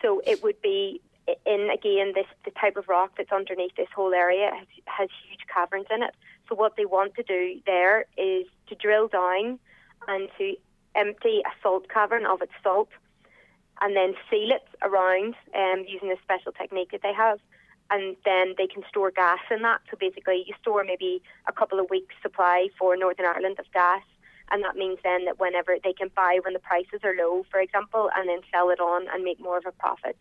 So 0.02 0.22
it 0.26 0.44
would 0.44 0.62
be 0.62 1.02
in 1.46 1.70
again 1.72 2.14
this 2.16 2.26
the 2.46 2.52
type 2.52 2.76
of 2.76 2.90
rock 2.90 3.12
that's 3.16 3.32
underneath 3.32 3.76
this 3.78 3.88
whole 3.96 4.14
area 4.14 4.52
has, 4.54 4.68
has 4.86 5.10
huge 5.28 5.42
caverns 5.54 5.86
in 5.94 6.04
it. 6.04 6.16
So 6.50 6.56
what 6.56 6.76
they 6.76 6.86
want 6.86 7.16
to 7.16 7.24
do 7.24 7.60
there 7.66 8.06
is 8.18 8.46
to 8.68 8.76
drill 8.76 9.08
down 9.08 9.60
and 10.08 10.30
to 10.38 10.56
empty 10.96 11.42
a 11.46 11.52
salt 11.62 11.88
cavern 11.90 12.26
of 12.26 12.42
its 12.42 12.52
salt 12.64 12.90
and 13.82 13.96
then 13.96 14.14
seal 14.30 14.52
it 14.52 14.68
around 14.82 15.36
um, 15.56 15.86
using 15.88 16.12
a 16.12 16.22
special 16.24 16.52
technique 16.52 16.92
that 16.92 17.02
they 17.02 17.14
have. 17.14 17.40
And 17.90 18.16
then 18.24 18.56
they 18.58 18.68
can 18.68 18.84
store 18.88 19.12
gas 19.12 19.40
in 19.50 19.64
that. 19.64 19.82
So 19.90 19.98
basically, 20.00 20.46
you 20.48 20.54
store 20.62 20.84
maybe 20.86 21.22
a 21.48 21.52
couple 21.52 21.80
of 21.80 21.90
weeks' 21.90 22.16
supply 22.22 22.70
for 22.80 22.96
Northern 22.96 23.26
Ireland 23.26 23.60
of 23.60 23.66
gas. 23.74 24.04
And 24.50 24.64
that 24.64 24.76
means 24.76 25.00
then 25.04 25.26
that 25.26 25.40
whenever 25.40 25.76
they 25.84 25.94
can 25.94 26.10
buy 26.16 26.40
when 26.44 26.54
the 26.54 26.60
prices 26.60 27.02
are 27.04 27.16
low, 27.16 27.46
for 27.50 27.60
example, 27.60 28.10
and 28.16 28.30
then 28.30 28.40
sell 28.54 28.70
it 28.70 28.80
on 28.80 29.08
and 29.14 29.24
make 29.24 29.40
more 29.40 29.58
of 29.58 29.66
a 29.66 29.72
profit. 29.72 30.18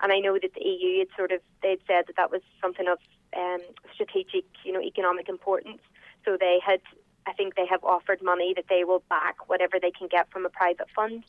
And 0.00 0.12
I 0.12 0.18
know 0.18 0.34
that 0.34 0.54
the 0.54 0.64
EU 0.64 1.00
had 1.00 1.08
sort 1.16 1.30
of 1.30 1.40
they'd 1.62 1.80
said 1.86 2.06
that 2.06 2.16
that 2.16 2.30
was 2.30 2.42
something 2.60 2.88
of 2.88 2.98
um, 3.36 3.60
strategic, 3.94 4.44
you 4.64 4.72
know, 4.72 4.80
economic 4.80 5.28
importance. 5.28 5.80
So 6.24 6.36
they 6.38 6.58
had, 6.64 6.80
I 7.26 7.32
think, 7.32 7.54
they 7.54 7.66
have 7.66 7.84
offered 7.84 8.22
money 8.22 8.52
that 8.54 8.66
they 8.68 8.84
will 8.84 9.02
back 9.08 9.48
whatever 9.48 9.78
they 9.80 9.90
can 9.90 10.08
get 10.08 10.30
from 10.30 10.44
a 10.44 10.50
private 10.50 10.88
fund. 10.94 11.24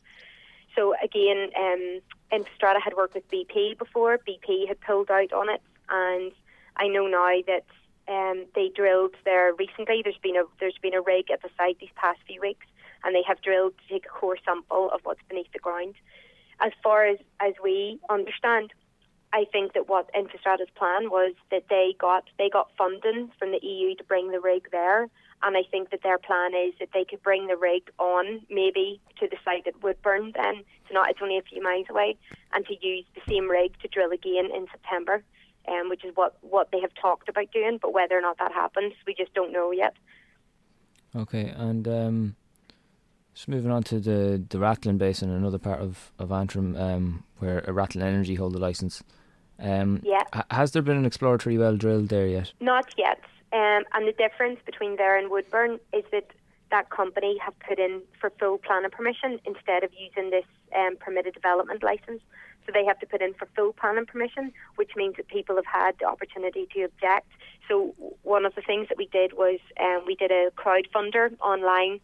So 0.74 0.94
again, 1.02 1.50
um, 1.58 2.00
had 2.84 2.94
worked 2.96 3.14
with 3.14 3.28
BP 3.30 3.78
before. 3.78 4.18
BP 4.18 4.68
had 4.68 4.80
pulled 4.80 5.10
out 5.10 5.32
on 5.32 5.48
it, 5.48 5.62
and 5.88 6.32
I 6.76 6.88
know 6.88 7.06
now 7.06 7.32
that 7.46 7.64
um, 8.08 8.46
they 8.54 8.70
drilled 8.74 9.14
there 9.24 9.52
recently. 9.54 10.02
There's 10.02 10.18
been 10.22 10.36
a 10.36 10.44
there's 10.60 10.78
been 10.82 10.94
a 10.94 11.00
rig 11.00 11.30
at 11.30 11.42
the 11.42 11.48
site 11.56 11.78
these 11.80 11.90
past 11.96 12.20
few 12.26 12.40
weeks, 12.40 12.66
and 13.04 13.14
they 13.14 13.22
have 13.26 13.40
drilled 13.40 13.74
to 13.78 13.94
take 13.94 14.06
a 14.06 14.08
core 14.08 14.36
sample 14.44 14.90
of 14.90 15.00
what's 15.04 15.22
beneath 15.28 15.52
the 15.52 15.58
ground. 15.58 15.94
As 16.60 16.72
far 16.82 17.06
as 17.06 17.18
as 17.40 17.54
we 17.62 18.00
understand, 18.10 18.72
I 19.32 19.46
think 19.50 19.72
that 19.72 19.88
what 19.88 20.10
Infrastrata's 20.14 20.70
plan 20.76 21.10
was 21.10 21.34
that 21.50 21.64
they 21.70 21.94
got 21.98 22.24
they 22.38 22.50
got 22.50 22.70
funding 22.76 23.30
from 23.38 23.52
the 23.52 23.64
EU 23.64 23.94
to 23.96 24.04
bring 24.04 24.30
the 24.30 24.40
rig 24.40 24.68
there, 24.70 25.08
and 25.44 25.56
I 25.56 25.62
think 25.70 25.90
that 25.90 26.02
their 26.02 26.18
plan 26.18 26.52
is 26.54 26.72
that 26.80 26.88
they 26.94 27.04
could 27.04 27.22
bring 27.22 27.46
the 27.46 27.56
rig 27.56 27.90
on 27.98 28.40
maybe 28.50 29.00
to 29.20 29.28
the 29.28 29.36
site 29.44 29.66
at 29.66 29.82
Woodburn 29.82 30.32
then. 30.34 30.64
It's 30.82 30.92
not 30.92 31.10
it's 31.10 31.20
only 31.22 31.38
a 31.38 31.42
few 31.42 31.62
miles 31.62 31.86
away 31.90 32.16
and 32.52 32.66
to 32.66 32.74
use 32.86 33.04
the 33.14 33.20
same 33.28 33.50
rig 33.50 33.78
to 33.82 33.88
drill 33.88 34.10
again 34.10 34.46
in 34.54 34.66
September. 34.70 35.22
Um, 35.66 35.88
which 35.88 36.04
is 36.04 36.14
what, 36.14 36.36
what 36.42 36.68
they 36.72 36.80
have 36.80 36.92
talked 37.00 37.30
about 37.30 37.50
doing, 37.50 37.78
but 37.80 37.94
whether 37.94 38.18
or 38.18 38.20
not 38.20 38.36
that 38.36 38.52
happens, 38.52 38.92
we 39.06 39.14
just 39.14 39.32
don't 39.32 39.50
know 39.50 39.70
yet. 39.70 39.94
Okay, 41.16 41.54
and 41.56 41.88
um, 41.88 42.36
just 43.32 43.48
moving 43.48 43.70
on 43.70 43.82
to 43.84 43.98
the 43.98 44.44
the 44.46 44.58
Rathlin 44.58 44.98
Basin, 44.98 45.30
another 45.30 45.56
part 45.56 45.80
of 45.80 46.12
of 46.18 46.32
Antrim, 46.32 46.76
um, 46.76 47.24
where 47.38 47.60
a 47.60 47.72
Rathlin 47.72 48.02
Energy 48.02 48.34
hold 48.34 48.52
the 48.52 48.58
license. 48.58 49.02
Um, 49.58 50.02
yeah. 50.04 50.24
has 50.50 50.72
there 50.72 50.82
been 50.82 50.98
an 50.98 51.06
exploratory 51.06 51.56
well 51.56 51.78
drilled 51.78 52.10
there 52.10 52.26
yet? 52.26 52.52
Not 52.60 52.92
yet. 52.98 53.20
Um, 53.54 53.84
and 53.94 54.08
the 54.08 54.16
difference 54.18 54.58
between 54.66 54.96
there 54.96 55.16
and 55.16 55.30
Woodburn 55.30 55.78
is 55.92 56.04
that 56.10 56.26
that 56.72 56.90
company 56.90 57.38
have 57.38 57.54
put 57.60 57.78
in 57.78 58.02
for 58.20 58.30
full 58.40 58.58
planning 58.58 58.90
permission 58.90 59.38
instead 59.44 59.84
of 59.84 59.90
using 59.96 60.30
this 60.30 60.44
um, 60.76 60.96
permitted 60.98 61.34
development 61.34 61.84
license. 61.84 62.20
So 62.66 62.72
they 62.74 62.84
have 62.84 62.98
to 62.98 63.06
put 63.06 63.22
in 63.22 63.32
for 63.34 63.46
full 63.54 63.72
planning 63.72 64.06
permission, 64.06 64.52
which 64.74 64.92
means 64.96 65.14
that 65.18 65.28
people 65.28 65.54
have 65.54 65.66
had 65.66 65.94
the 66.00 66.06
opportunity 66.06 66.66
to 66.74 66.82
object. 66.82 67.28
So 67.68 67.94
one 68.22 68.44
of 68.44 68.56
the 68.56 68.62
things 68.62 68.88
that 68.88 68.98
we 68.98 69.06
did 69.06 69.34
was 69.34 69.60
um, 69.80 70.02
we 70.04 70.16
did 70.16 70.32
a 70.32 70.50
crowdfunder 70.56 71.38
online, 71.40 72.00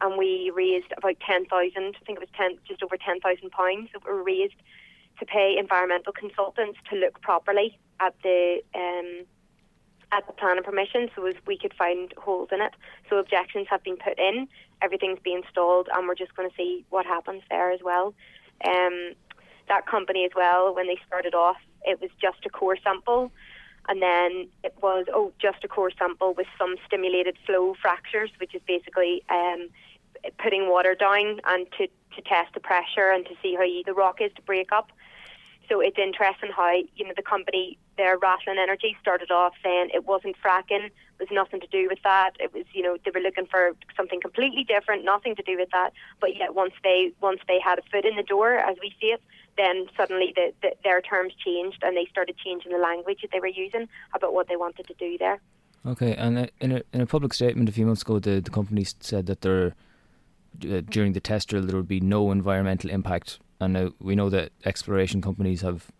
and 0.00 0.16
we 0.16 0.50
raised 0.54 0.92
about 0.96 1.16
ten 1.20 1.44
thousand. 1.44 1.96
I 2.00 2.04
think 2.06 2.18
it 2.18 2.20
was 2.20 2.34
ten, 2.34 2.56
just 2.66 2.82
over 2.82 2.96
ten 2.96 3.20
thousand 3.20 3.50
pounds 3.50 3.90
that 3.92 4.04
were 4.06 4.22
raised 4.22 4.60
to 5.18 5.26
pay 5.26 5.56
environmental 5.58 6.12
consultants 6.12 6.78
to 6.90 6.96
look 6.96 7.20
properly 7.20 7.78
at 8.00 8.14
the 8.22 8.62
um, 8.74 9.26
at 10.14 10.26
the 10.26 10.32
planning 10.32 10.62
permission 10.62 11.10
so 11.14 11.26
as 11.26 11.34
we 11.46 11.58
could 11.58 11.74
find 11.74 12.14
holes 12.16 12.48
in 12.52 12.60
it. 12.60 12.72
So 13.10 13.16
objections 13.18 13.66
have 13.68 13.82
been 13.82 13.96
put 13.96 14.18
in, 14.18 14.48
everything's 14.80 15.18
been 15.18 15.42
installed, 15.44 15.88
and 15.92 16.06
we're 16.06 16.14
just 16.14 16.34
going 16.36 16.48
to 16.48 16.56
see 16.56 16.84
what 16.90 17.04
happens 17.04 17.42
there 17.50 17.72
as 17.72 17.80
well. 17.82 18.14
Um, 18.66 19.14
that 19.68 19.86
company 19.86 20.24
as 20.24 20.30
well, 20.36 20.74
when 20.74 20.86
they 20.86 20.98
started 21.06 21.34
off, 21.34 21.56
it 21.84 22.00
was 22.00 22.10
just 22.20 22.46
a 22.46 22.50
core 22.50 22.76
sample, 22.82 23.32
and 23.88 24.00
then 24.00 24.48
it 24.62 24.74
was 24.80 25.06
oh 25.12 25.32
just 25.40 25.64
a 25.64 25.68
core 25.68 25.90
sample 25.98 26.32
with 26.34 26.46
some 26.58 26.76
stimulated 26.86 27.36
flow 27.44 27.74
fractures, 27.80 28.30
which 28.38 28.54
is 28.54 28.62
basically 28.66 29.22
um, 29.28 29.68
putting 30.38 30.68
water 30.68 30.94
down 30.94 31.40
and 31.44 31.66
to 31.78 31.88
to 32.14 32.22
test 32.22 32.54
the 32.54 32.60
pressure 32.60 33.10
and 33.10 33.26
to 33.26 33.34
see 33.42 33.54
how 33.54 33.66
the 33.84 33.92
rock 33.92 34.20
is 34.20 34.30
to 34.36 34.42
break 34.42 34.70
up. 34.72 34.90
So 35.68 35.80
it's 35.80 35.98
interesting 35.98 36.50
how 36.54 36.72
you 36.96 37.06
know 37.06 37.12
the 37.16 37.22
company, 37.22 37.78
their 37.96 38.18
Rathlin 38.18 38.58
Energy, 38.58 38.96
started 39.00 39.30
off 39.30 39.54
saying 39.62 39.90
it 39.94 40.04
wasn't 40.04 40.36
fracking, 40.44 40.86
it 40.86 40.92
was 41.18 41.28
nothing 41.30 41.60
to 41.60 41.66
do 41.68 41.86
with 41.88 42.00
that. 42.04 42.32
It 42.38 42.52
was 42.52 42.64
you 42.72 42.82
know 42.82 42.96
they 43.04 43.10
were 43.14 43.20
looking 43.20 43.46
for 43.46 43.72
something 43.96 44.20
completely 44.20 44.64
different, 44.64 45.04
nothing 45.04 45.36
to 45.36 45.42
do 45.42 45.56
with 45.56 45.70
that. 45.72 45.92
But 46.20 46.36
yet 46.36 46.54
once 46.54 46.74
they 46.82 47.12
once 47.20 47.40
they 47.48 47.58
had 47.60 47.78
a 47.78 47.82
foot 47.90 48.04
in 48.04 48.16
the 48.16 48.22
door, 48.22 48.56
as 48.56 48.76
we 48.80 48.92
see 49.00 49.08
it, 49.08 49.22
then 49.56 49.86
suddenly 49.96 50.32
the, 50.34 50.52
the, 50.62 50.72
their 50.82 51.00
terms 51.00 51.32
changed 51.44 51.82
and 51.82 51.96
they 51.96 52.06
started 52.10 52.36
changing 52.36 52.72
the 52.72 52.78
language 52.78 53.20
that 53.22 53.30
they 53.32 53.40
were 53.40 53.46
using 53.46 53.88
about 54.14 54.32
what 54.32 54.48
they 54.48 54.56
wanted 54.56 54.86
to 54.86 54.94
do 54.94 55.16
there. 55.18 55.40
Okay, 55.86 56.14
and 56.14 56.38
uh, 56.38 56.46
in 56.60 56.72
a 56.72 56.82
in 56.92 57.00
a 57.00 57.06
public 57.06 57.34
statement 57.34 57.68
a 57.68 57.72
few 57.72 57.86
months 57.86 58.02
ago, 58.02 58.18
the 58.18 58.40
the 58.40 58.50
company 58.50 58.84
said 59.00 59.26
that 59.26 59.42
there 59.42 59.74
uh, 60.62 60.80
during 60.88 61.12
the 61.12 61.20
test 61.20 61.48
drill 61.48 61.62
there 61.62 61.76
would 61.76 61.88
be 61.88 62.00
no 62.00 62.30
environmental 62.30 62.90
impact, 62.90 63.38
and 63.60 63.72
now 63.72 63.90
we 64.00 64.14
know 64.14 64.30
that 64.30 64.52
exploration 64.64 65.20
companies 65.20 65.62
have 65.62 65.90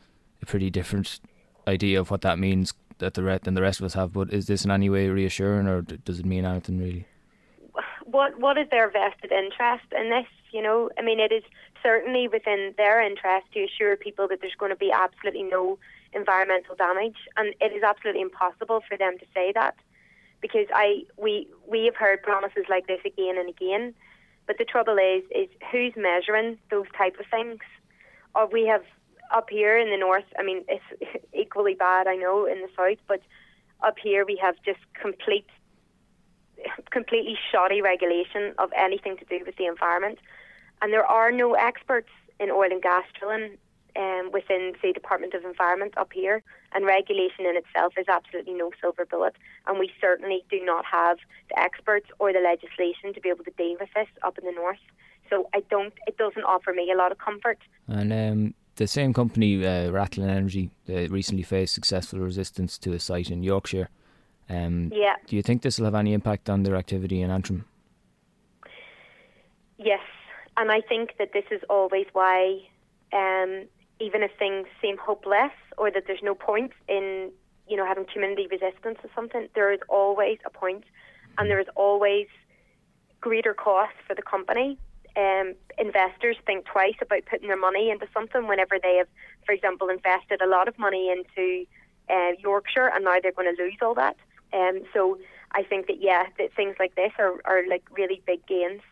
a 0.42 0.46
pretty 0.46 0.70
different 0.70 1.20
idea 1.66 2.00
of 2.00 2.10
what 2.10 2.20
that 2.22 2.38
means 2.38 2.74
that 2.98 3.14
the 3.14 3.22
re- 3.22 3.38
than 3.42 3.54
the 3.54 3.62
rest 3.62 3.80
of 3.80 3.86
us 3.86 3.94
have. 3.94 4.12
But 4.12 4.32
is 4.32 4.46
this 4.46 4.64
in 4.64 4.70
any 4.70 4.90
way 4.90 5.08
reassuring, 5.08 5.66
or 5.66 5.82
does 5.82 6.18
it 6.18 6.26
mean 6.26 6.44
anything 6.44 6.78
really? 6.78 7.06
What 8.04 8.38
what 8.38 8.58
is 8.58 8.68
their 8.70 8.90
vested 8.90 9.32
interest 9.32 9.86
in 9.92 10.10
this? 10.10 10.26
You 10.52 10.62
know, 10.62 10.90
I 10.98 11.02
mean, 11.02 11.18
it 11.20 11.32
is 11.32 11.42
certainly 11.82 12.28
within 12.28 12.74
their 12.76 13.02
interest 13.02 13.46
to 13.54 13.64
assure 13.64 13.96
people 13.96 14.28
that 14.28 14.40
there's 14.40 14.54
going 14.58 14.70
to 14.70 14.76
be 14.76 14.92
absolutely 14.92 15.42
no 15.42 15.78
environmental 16.12 16.76
damage, 16.76 17.16
and 17.36 17.54
it 17.60 17.72
is 17.72 17.82
absolutely 17.82 18.22
impossible 18.22 18.82
for 18.88 18.96
them 18.96 19.18
to 19.18 19.26
say 19.34 19.52
that 19.54 19.76
because 20.40 20.66
I 20.74 21.04
we 21.16 21.48
we 21.66 21.86
have 21.86 21.96
heard 21.96 22.22
promises 22.22 22.64
like 22.68 22.86
this 22.86 23.00
again 23.04 23.36
and 23.38 23.48
again, 23.48 23.94
but 24.46 24.58
the 24.58 24.64
trouble 24.64 24.98
is 24.98 25.22
is 25.30 25.48
who's 25.70 25.94
measuring 25.96 26.58
those 26.70 26.86
type 26.96 27.16
of 27.18 27.26
things? 27.30 27.60
Or 28.34 28.46
we 28.46 28.66
have 28.66 28.82
up 29.32 29.48
here 29.50 29.78
in 29.78 29.90
the 29.90 29.96
north. 29.96 30.24
I 30.38 30.42
mean, 30.42 30.64
it's 30.68 31.24
equally 31.34 31.74
bad, 31.74 32.06
I 32.06 32.16
know, 32.16 32.46
in 32.46 32.60
the 32.60 32.68
south, 32.76 32.98
but 33.08 33.20
up 33.82 33.96
here 34.02 34.24
we 34.24 34.36
have 34.36 34.56
just 34.64 34.80
complete 35.00 35.46
completely 36.90 37.36
shoddy 37.50 37.82
regulation 37.82 38.54
of 38.58 38.70
anything 38.76 39.16
to 39.18 39.24
do 39.24 39.44
with 39.44 39.56
the 39.56 39.66
environment. 39.66 40.18
And 40.80 40.92
there 40.92 41.04
are 41.04 41.30
no 41.30 41.54
experts 41.54 42.08
in 42.40 42.50
oil 42.50 42.70
and 42.70 42.82
gas 42.82 43.04
drilling 43.18 43.58
um, 43.96 44.30
within, 44.32 44.72
say, 44.82 44.92
Department 44.92 45.34
of 45.34 45.44
Environment 45.44 45.94
up 45.96 46.12
here, 46.12 46.42
and 46.72 46.84
regulation 46.84 47.46
in 47.46 47.56
itself 47.56 47.94
is 47.96 48.06
absolutely 48.08 48.54
no 48.54 48.70
silver 48.80 49.04
bullet. 49.04 49.36
And 49.66 49.78
we 49.78 49.90
certainly 50.00 50.44
do 50.50 50.64
not 50.64 50.84
have 50.84 51.18
the 51.48 51.58
experts 51.58 52.06
or 52.18 52.32
the 52.32 52.40
legislation 52.40 53.14
to 53.14 53.20
be 53.20 53.28
able 53.28 53.44
to 53.44 53.52
deal 53.52 53.76
with 53.78 53.88
this 53.94 54.08
up 54.22 54.38
in 54.38 54.44
the 54.44 54.52
north. 54.52 54.78
So 55.30 55.48
I 55.54 55.60
don't. 55.70 55.94
It 56.06 56.16
doesn't 56.18 56.44
offer 56.44 56.72
me 56.72 56.90
a 56.92 56.96
lot 56.96 57.12
of 57.12 57.18
comfort. 57.18 57.58
And 57.88 58.12
um, 58.12 58.54
the 58.76 58.86
same 58.86 59.14
company, 59.14 59.64
uh, 59.64 59.90
Rathlin 59.90 60.28
Energy, 60.28 60.70
uh, 60.88 61.08
recently 61.08 61.44
faced 61.44 61.74
successful 61.74 62.18
resistance 62.18 62.78
to 62.78 62.92
a 62.92 63.00
site 63.00 63.30
in 63.30 63.42
Yorkshire. 63.42 63.88
Um, 64.48 64.90
yeah. 64.92 65.14
Do 65.26 65.36
you 65.36 65.42
think 65.42 65.62
this 65.62 65.78
will 65.78 65.86
have 65.86 65.94
any 65.94 66.12
impact 66.12 66.50
on 66.50 66.64
their 66.64 66.76
activity 66.76 67.22
in 67.22 67.30
Antrim? 67.30 67.64
Yes, 69.78 70.02
and 70.56 70.70
I 70.70 70.80
think 70.80 71.16
that 71.18 71.32
this 71.32 71.44
is 71.50 71.60
always 71.68 72.06
why 72.12 72.60
um, 73.12 73.64
even 74.04 74.22
if 74.22 74.30
things 74.38 74.66
seem 74.82 74.96
hopeless 74.98 75.52
or 75.78 75.90
that 75.90 76.04
there's 76.06 76.22
no 76.22 76.34
point 76.34 76.72
in 76.88 77.30
you 77.66 77.76
know 77.76 77.86
having 77.86 78.04
community 78.12 78.46
resistance 78.50 78.98
or 79.02 79.10
something, 79.14 79.48
there 79.54 79.72
is 79.72 79.80
always 79.88 80.38
a 80.44 80.50
point, 80.50 80.84
and 81.38 81.50
there 81.50 81.60
is 81.60 81.66
always 81.74 82.26
greater 83.20 83.54
cost 83.54 83.94
for 84.06 84.14
the 84.14 84.22
company. 84.22 84.78
Um, 85.16 85.54
investors 85.78 86.36
think 86.44 86.66
twice 86.66 86.98
about 87.00 87.22
putting 87.30 87.48
their 87.48 87.56
money 87.68 87.90
into 87.90 88.06
something 88.12 88.48
whenever 88.48 88.76
they 88.82 88.96
have, 88.96 89.08
for 89.46 89.52
example, 89.52 89.88
invested 89.88 90.42
a 90.42 90.46
lot 90.46 90.66
of 90.68 90.78
money 90.78 91.10
into 91.10 91.64
uh, 92.10 92.32
Yorkshire 92.38 92.90
and 92.92 93.04
now 93.04 93.16
they're 93.22 93.32
going 93.32 93.54
to 93.54 93.62
lose 93.62 93.78
all 93.80 93.94
that. 93.94 94.16
Um, 94.52 94.82
so 94.92 95.18
I 95.52 95.62
think 95.62 95.86
that 95.86 96.02
yeah, 96.02 96.24
that 96.38 96.52
things 96.54 96.76
like 96.78 96.96
this 96.96 97.12
are, 97.18 97.34
are 97.44 97.62
like 97.68 97.84
really 97.96 98.20
big 98.26 98.44
gains. 98.46 98.82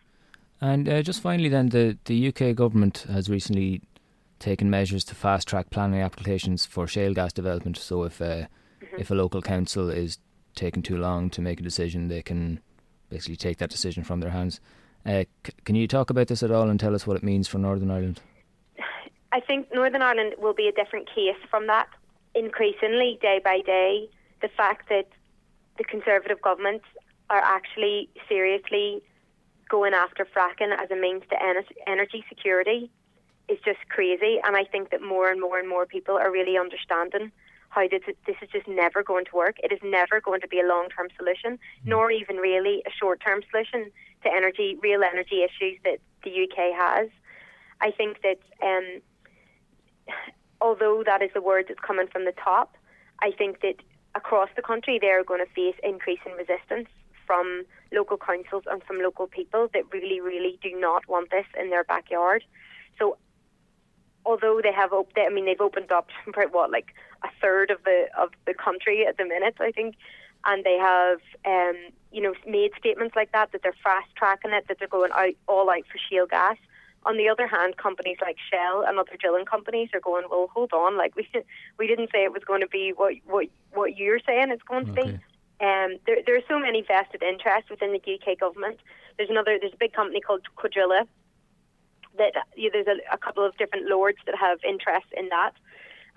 And 0.60 0.88
uh, 0.88 1.02
just 1.02 1.20
finally, 1.20 1.48
then 1.48 1.70
the 1.70 1.98
the 2.04 2.28
UK 2.28 2.54
government 2.54 3.04
has 3.10 3.28
recently 3.28 3.82
taken 4.42 4.68
measures 4.68 5.04
to 5.04 5.14
fast 5.14 5.48
track 5.48 5.70
planning 5.70 6.00
applications 6.00 6.66
for 6.66 6.86
shale 6.86 7.14
gas 7.14 7.32
development. 7.32 7.78
So 7.78 8.02
if 8.02 8.20
uh, 8.20 8.24
mm-hmm. 8.24 8.96
if 8.98 9.10
a 9.10 9.14
local 9.14 9.40
council 9.40 9.88
is 9.88 10.18
taking 10.54 10.82
too 10.82 10.98
long 10.98 11.30
to 11.30 11.40
make 11.40 11.60
a 11.60 11.62
decision, 11.62 12.08
they 12.08 12.22
can 12.22 12.60
basically 13.08 13.36
take 13.36 13.58
that 13.58 13.70
decision 13.70 14.04
from 14.04 14.20
their 14.20 14.30
hands. 14.30 14.60
Uh, 15.06 15.24
c- 15.46 15.52
can 15.64 15.76
you 15.76 15.88
talk 15.88 16.10
about 16.10 16.28
this 16.28 16.42
at 16.42 16.50
all 16.50 16.68
and 16.68 16.78
tell 16.78 16.94
us 16.94 17.06
what 17.06 17.16
it 17.16 17.22
means 17.22 17.48
for 17.48 17.58
Northern 17.58 17.90
Ireland? 17.90 18.20
I 19.32 19.40
think 19.40 19.72
Northern 19.72 20.02
Ireland 20.02 20.34
will 20.38 20.54
be 20.54 20.68
a 20.68 20.72
different 20.72 21.08
case 21.08 21.40
from 21.48 21.66
that. 21.68 21.88
Increasingly, 22.34 23.18
day 23.22 23.40
by 23.42 23.60
day, 23.64 24.08
the 24.40 24.48
fact 24.48 24.88
that 24.88 25.06
the 25.78 25.84
Conservative 25.84 26.40
government 26.42 26.82
are 27.30 27.40
actually 27.40 28.10
seriously 28.28 29.02
going 29.68 29.94
after 29.94 30.26
fracking 30.26 30.72
as 30.78 30.90
a 30.90 30.96
means 30.96 31.22
to 31.30 31.36
energy 31.86 32.24
security 32.28 32.90
is 33.52 33.58
just 33.64 33.80
crazy. 33.88 34.38
And 34.44 34.56
I 34.56 34.64
think 34.64 34.90
that 34.90 35.02
more 35.02 35.30
and 35.30 35.40
more 35.40 35.58
and 35.58 35.68
more 35.68 35.86
people 35.86 36.16
are 36.16 36.30
really 36.30 36.56
understanding 36.56 37.32
how 37.68 37.88
this, 37.88 38.02
this 38.26 38.36
is 38.42 38.48
just 38.50 38.68
never 38.68 39.02
going 39.02 39.24
to 39.24 39.34
work. 39.34 39.56
It 39.62 39.72
is 39.72 39.80
never 39.82 40.20
going 40.20 40.40
to 40.42 40.48
be 40.48 40.60
a 40.60 40.66
long 40.66 40.88
term 40.94 41.08
solution, 41.16 41.58
hmm. 41.82 41.90
nor 41.90 42.10
even 42.10 42.36
really 42.36 42.82
a 42.86 42.90
short 42.90 43.20
term 43.24 43.42
solution 43.50 43.90
to 44.24 44.32
energy, 44.32 44.76
real 44.82 45.02
energy 45.02 45.42
issues 45.42 45.78
that 45.84 45.98
the 46.24 46.30
UK 46.44 46.76
has. 46.76 47.08
I 47.80 47.90
think 47.90 48.22
that 48.22 48.38
um, 48.62 49.00
although 50.60 51.02
that 51.04 51.22
is 51.22 51.30
the 51.34 51.42
word 51.42 51.66
that's 51.68 51.80
coming 51.80 52.06
from 52.06 52.24
the 52.24 52.32
top, 52.32 52.76
I 53.20 53.30
think 53.32 53.60
that 53.62 53.76
across 54.14 54.50
the 54.54 54.62
country 54.62 54.98
they 55.00 55.08
are 55.08 55.24
going 55.24 55.44
to 55.44 55.52
face 55.52 55.76
increasing 55.82 56.32
resistance 56.32 56.88
from 57.26 57.64
local 57.92 58.18
councils 58.18 58.64
and 58.70 58.82
from 58.84 59.00
local 59.00 59.26
people 59.26 59.68
that 59.72 59.84
really, 59.92 60.20
really 60.20 60.58
do 60.62 60.78
not 60.78 61.08
want 61.08 61.30
this 61.30 61.46
in 61.58 61.70
their 61.70 61.84
backyard. 61.84 62.44
So 62.98 63.16
although 64.24 64.60
they 64.62 64.72
have, 64.72 64.92
op- 64.92 65.14
they, 65.14 65.26
I 65.26 65.28
mean, 65.28 65.46
they've 65.46 65.60
opened 65.60 65.92
up 65.92 66.08
what 66.50 66.70
like 66.70 66.94
a 67.24 67.28
third 67.40 67.70
of 67.70 67.82
the 67.84 68.06
of 68.18 68.30
the 68.46 68.54
country 68.54 69.06
at 69.06 69.16
the 69.16 69.24
minute, 69.24 69.56
I 69.60 69.70
think, 69.72 69.96
and 70.44 70.64
they 70.64 70.76
have, 70.78 71.20
um, 71.46 71.76
you 72.10 72.20
know, 72.20 72.34
made 72.46 72.72
statements 72.78 73.16
like 73.16 73.32
that 73.32 73.52
that 73.52 73.62
they're 73.62 73.74
fast 73.82 74.08
tracking 74.16 74.52
it, 74.52 74.66
that 74.68 74.78
they're 74.78 74.88
going 74.88 75.12
out 75.16 75.34
all 75.48 75.70
out 75.70 75.84
for 75.90 75.98
shale 76.10 76.26
gas. 76.26 76.56
On 77.04 77.16
the 77.16 77.28
other 77.28 77.48
hand, 77.48 77.76
companies 77.78 78.18
like 78.22 78.36
Shell 78.48 78.84
and 78.86 78.96
other 78.96 79.16
drilling 79.18 79.44
companies 79.44 79.88
are 79.92 79.98
going, 79.98 80.24
well, 80.30 80.48
hold 80.54 80.72
on, 80.72 80.96
like 80.96 81.16
we 81.16 81.28
we 81.78 81.86
didn't 81.86 82.10
say 82.12 82.24
it 82.24 82.32
was 82.32 82.44
going 82.44 82.60
to 82.60 82.68
be 82.68 82.92
what 82.94 83.14
what 83.26 83.46
what 83.72 83.96
you're 83.96 84.20
saying 84.20 84.50
it's 84.50 84.62
going 84.62 84.86
to 84.86 84.92
be. 84.92 85.18
Um, 85.60 85.98
there, 86.06 86.18
there 86.26 86.36
are 86.36 86.48
so 86.48 86.58
many 86.58 86.82
vested 86.82 87.22
interests 87.22 87.70
within 87.70 87.92
the 87.92 88.00
UK 88.00 88.38
government. 88.38 88.80
There's 89.16 89.30
another, 89.30 89.58
there's 89.60 89.72
a 89.72 89.78
big 89.78 89.92
company 89.92 90.20
called 90.20 90.42
Cuadrilla 90.56 91.06
that 92.18 92.32
you 92.56 92.70
know, 92.70 92.82
there's 92.84 92.98
a, 92.98 93.14
a 93.14 93.18
couple 93.18 93.44
of 93.44 93.56
different 93.56 93.88
lords 93.88 94.18
that 94.26 94.34
have 94.38 94.58
interest 94.64 95.06
in 95.16 95.28
that. 95.28 95.52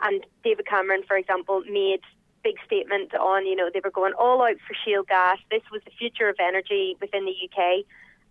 And 0.02 0.26
David 0.44 0.68
Cameron, 0.68 1.04
for 1.08 1.18
example, 1.18 1.62
made 1.70 2.02
big 2.44 2.56
statement 2.66 3.14
on, 3.16 3.46
you 3.46 3.56
know, 3.56 3.70
they 3.74 3.82
were 3.84 3.92
going 3.92 4.14
all 4.14 4.42
out 4.44 4.58
for 4.68 4.76
shale 4.86 5.04
gas. 5.04 5.38
This 5.50 5.64
was 5.72 5.82
the 5.84 5.92
future 5.98 6.30
of 6.30 6.36
energy 6.40 6.96
within 7.02 7.26
the 7.26 7.34
UK. 7.34 7.86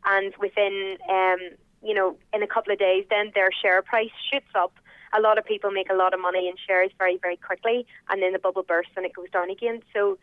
And 0.04 0.33
within, 0.38 0.97
um, 1.11 1.38
you 1.83 1.94
know, 1.94 2.16
in 2.33 2.42
a 2.42 2.47
couple 2.47 2.73
of 2.73 2.78
days, 2.78 3.04
then 3.11 3.33
their 3.35 3.49
share 3.50 3.83
price 3.83 4.14
shoots 4.30 4.52
up. 4.54 4.73
A 5.16 5.21
lot 5.21 5.38
of 5.38 5.44
people 5.44 5.71
make 5.71 5.90
a 5.90 5.94
lot 5.94 6.14
of 6.14 6.21
money 6.21 6.49
in 6.49 6.54
shares 6.66 6.90
very, 6.99 7.18
very 7.21 7.37
quickly, 7.37 7.87
and 8.09 8.23
then 8.23 8.33
the 8.33 8.38
bubble 8.38 8.62
bursts 8.62 8.92
and 8.97 9.06
it 9.06 9.14
goes 9.14 9.30
down 9.30 9.50
again. 9.50 9.80
So 9.92 10.18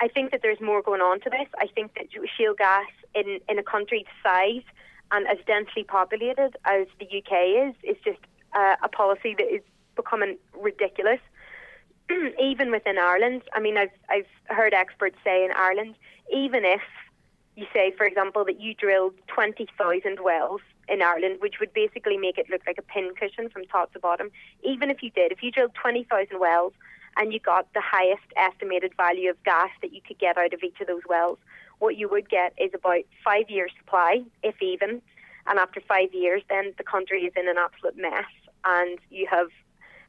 I 0.00 0.08
think 0.08 0.30
that 0.32 0.40
there's 0.42 0.60
more 0.60 0.82
going 0.82 1.00
on 1.00 1.20
to 1.20 1.30
this. 1.30 1.48
I 1.58 1.66
think 1.66 1.94
that 1.94 2.06
shale 2.36 2.54
gas 2.54 2.86
in, 3.14 3.40
in 3.48 3.58
a 3.58 3.62
country's 3.62 4.06
size 4.22 4.62
and 5.10 5.26
as 5.28 5.38
densely 5.46 5.84
populated 5.84 6.56
as 6.64 6.86
the 6.98 7.06
UK 7.06 7.68
is, 7.68 7.74
is 7.82 7.96
just 8.04 8.18
uh, 8.54 8.76
a 8.82 8.88
policy 8.88 9.34
that 9.38 9.46
is 9.46 9.62
becoming 9.96 10.38
ridiculous. 10.58 11.20
even 12.40 12.70
within 12.70 12.98
Ireland, 12.98 13.42
I 13.54 13.60
mean, 13.60 13.76
I've 13.76 13.96
I've 14.08 14.26
heard 14.46 14.74
experts 14.74 15.16
say 15.24 15.44
in 15.44 15.50
Ireland, 15.52 15.94
even 16.32 16.64
if 16.64 16.82
you 17.56 17.66
say, 17.72 17.92
for 17.96 18.04
example, 18.04 18.44
that 18.44 18.60
you 18.60 18.74
drilled 18.74 19.14
twenty 19.26 19.66
thousand 19.78 20.20
wells 20.22 20.60
in 20.88 21.00
Ireland, 21.00 21.36
which 21.40 21.60
would 21.60 21.72
basically 21.72 22.18
make 22.18 22.36
it 22.36 22.50
look 22.50 22.62
like 22.66 22.78
a 22.78 22.82
pincushion 22.82 23.48
from 23.48 23.64
top 23.66 23.92
to 23.94 23.98
bottom. 23.98 24.30
Even 24.62 24.90
if 24.90 25.02
you 25.02 25.10
did, 25.10 25.32
if 25.32 25.42
you 25.42 25.50
drilled 25.50 25.74
twenty 25.74 26.04
thousand 26.04 26.40
wells 26.40 26.72
and 27.16 27.32
you 27.32 27.40
got 27.40 27.72
the 27.74 27.80
highest 27.80 28.26
estimated 28.36 28.92
value 28.96 29.30
of 29.30 29.42
gas 29.44 29.70
that 29.80 29.92
you 29.92 30.00
could 30.06 30.18
get 30.18 30.36
out 30.36 30.52
of 30.52 30.62
each 30.62 30.80
of 30.80 30.86
those 30.86 31.02
wells, 31.08 31.38
what 31.84 31.96
you 31.96 32.08
would 32.08 32.28
get 32.30 32.54
is 32.58 32.70
about 32.74 33.02
five 33.22 33.48
years' 33.48 33.72
supply, 33.78 34.22
if 34.42 34.60
even. 34.62 35.02
And 35.46 35.58
after 35.58 35.80
five 35.86 36.12
years, 36.14 36.42
then 36.48 36.72
the 36.78 36.84
country 36.84 37.20
is 37.22 37.32
in 37.36 37.46
an 37.48 37.56
absolute 37.58 37.96
mess, 37.96 38.24
and 38.64 38.98
you 39.10 39.26
have 39.30 39.48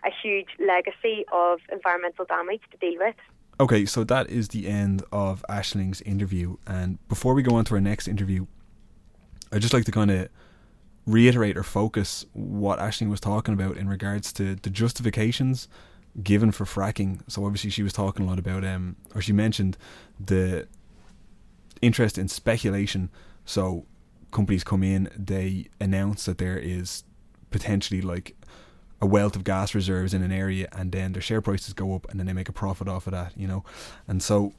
a 0.05 0.11
huge 0.23 0.47
legacy 0.59 1.25
of 1.33 1.59
environmental 1.71 2.25
damage 2.25 2.61
to 2.71 2.77
deal 2.77 2.97
with. 2.99 3.15
Okay, 3.59 3.85
so 3.85 4.03
that 4.05 4.29
is 4.29 4.49
the 4.49 4.67
end 4.67 5.03
of 5.11 5.43
Ashling's 5.49 6.01
interview. 6.01 6.57
And 6.65 7.05
before 7.09 7.33
we 7.33 7.43
go 7.43 7.55
on 7.55 7.65
to 7.65 7.75
our 7.75 7.81
next 7.81 8.07
interview, 8.07 8.45
I'd 9.51 9.61
just 9.61 9.73
like 9.73 9.85
to 9.85 9.91
kind 9.91 10.11
of 10.11 10.29
reiterate 11.05 11.57
or 11.57 11.63
focus 11.63 12.25
what 12.33 12.79
Ashling 12.79 13.09
was 13.09 13.19
talking 13.19 13.53
about 13.53 13.77
in 13.77 13.87
regards 13.87 14.33
to 14.33 14.55
the 14.55 14.69
justifications 14.69 15.67
given 16.23 16.51
for 16.51 16.65
fracking. 16.65 17.19
So 17.27 17.45
obviously 17.45 17.69
she 17.69 17.83
was 17.83 17.93
talking 17.93 18.25
a 18.25 18.29
lot 18.29 18.39
about 18.39 18.63
um 18.65 18.95
or 19.13 19.21
she 19.21 19.33
mentioned 19.33 19.77
the 20.19 20.67
interest 21.81 22.17
in 22.17 22.27
speculation. 22.27 23.09
So 23.45 23.85
companies 24.31 24.63
come 24.63 24.83
in, 24.83 25.09
they 25.17 25.67
announce 25.79 26.25
that 26.25 26.37
there 26.37 26.57
is 26.57 27.03
potentially 27.51 28.01
like 28.01 28.35
a 29.01 29.05
wealth 29.05 29.35
of 29.35 29.43
gas 29.43 29.75
reserves 29.75 30.13
in 30.13 30.21
an 30.21 30.31
area 30.31 30.67
and 30.73 30.91
then 30.91 31.13
their 31.13 31.21
share 31.21 31.41
prices 31.41 31.73
go 31.73 31.95
up 31.95 32.09
and 32.09 32.19
then 32.19 32.27
they 32.27 32.33
make 32.33 32.49
a 32.49 32.53
profit 32.53 32.87
off 32.87 33.07
of 33.07 33.11
that, 33.11 33.33
you 33.37 33.47
know. 33.47 33.63
And 34.07 34.21
so 34.21 34.53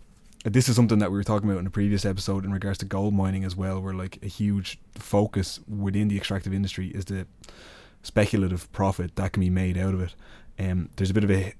this 0.44 0.68
is 0.68 0.76
something 0.76 0.98
that 1.00 1.10
we 1.10 1.16
were 1.16 1.24
talking 1.24 1.48
about 1.48 1.58
in 1.58 1.66
a 1.66 1.70
previous 1.70 2.04
episode 2.04 2.44
in 2.44 2.52
regards 2.52 2.78
to 2.78 2.84
gold 2.84 3.14
mining 3.14 3.44
as 3.44 3.56
well, 3.56 3.80
where 3.80 3.94
like 3.94 4.18
a 4.22 4.28
huge 4.28 4.78
focus 4.94 5.60
within 5.66 6.08
the 6.08 6.16
extractive 6.16 6.54
industry 6.54 6.88
is 6.88 7.06
the 7.06 7.26
speculative 8.02 8.70
profit 8.72 9.16
that 9.16 9.32
can 9.32 9.40
be 9.40 9.50
made 9.50 9.76
out 9.76 9.94
of 9.94 10.00
it. 10.00 10.14
Um, 10.58 10.90
there's 10.96 11.10
a 11.10 11.14
bit 11.14 11.24
of 11.24 11.30
a 11.30 11.54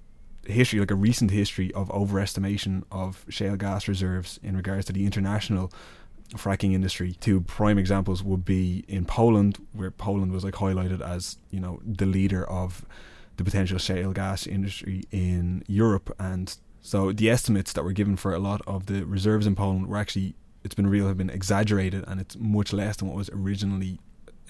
history, 0.47 0.81
like 0.81 0.91
a 0.91 0.97
recent 0.97 1.31
history 1.31 1.73
of 1.75 1.89
overestimation 1.89 2.85
of 2.91 3.25
shale 3.29 3.57
gas 3.57 3.89
reserves 3.89 4.39
in 4.43 4.57
regards 4.57 4.87
to 4.87 4.93
the 4.93 5.05
international 5.05 5.73
fracking 6.35 6.73
industry. 6.73 7.17
Two 7.21 7.41
prime 7.41 7.79
examples 7.79 8.23
would 8.23 8.45
be 8.45 8.85
in 8.89 9.05
Poland, 9.05 9.59
where 9.73 9.91
Poland 9.91 10.33
was 10.33 10.45
like 10.45 10.55
highlighted 10.55 11.01
as 11.01 11.39
you 11.51 11.61
know 11.61 11.81
the 11.85 12.07
leader 12.07 12.45
of 12.49 12.85
the 13.37 13.45
potential 13.45 13.79
shale 13.79 14.13
gas 14.13 14.47
industry 14.47 15.03
in 15.11 15.63
Europe, 15.67 16.15
and 16.19 16.57
so 16.81 17.13
the 17.13 17.31
estimates 17.31 17.73
that 17.73 17.85
were 17.85 17.93
given 17.93 18.17
for 18.17 18.33
a 18.33 18.39
lot 18.39 18.63
of 18.67 18.87
the 18.87 19.05
reserves 19.05 19.47
in 19.47 19.55
Poland 19.55 19.89
were 19.89 19.97
actually 19.97 20.35
it's 20.65 20.75
been 20.75 20.89
real 20.89 21.07
have 21.07 21.17
been 21.17 21.31
exaggerated, 21.31 22.05
and 22.09 22.21
it's 22.21 22.37
much 22.37 22.73
less 22.73 22.97
than 22.97 23.09
what 23.09 23.17
was 23.17 23.31
originally 23.31 24.01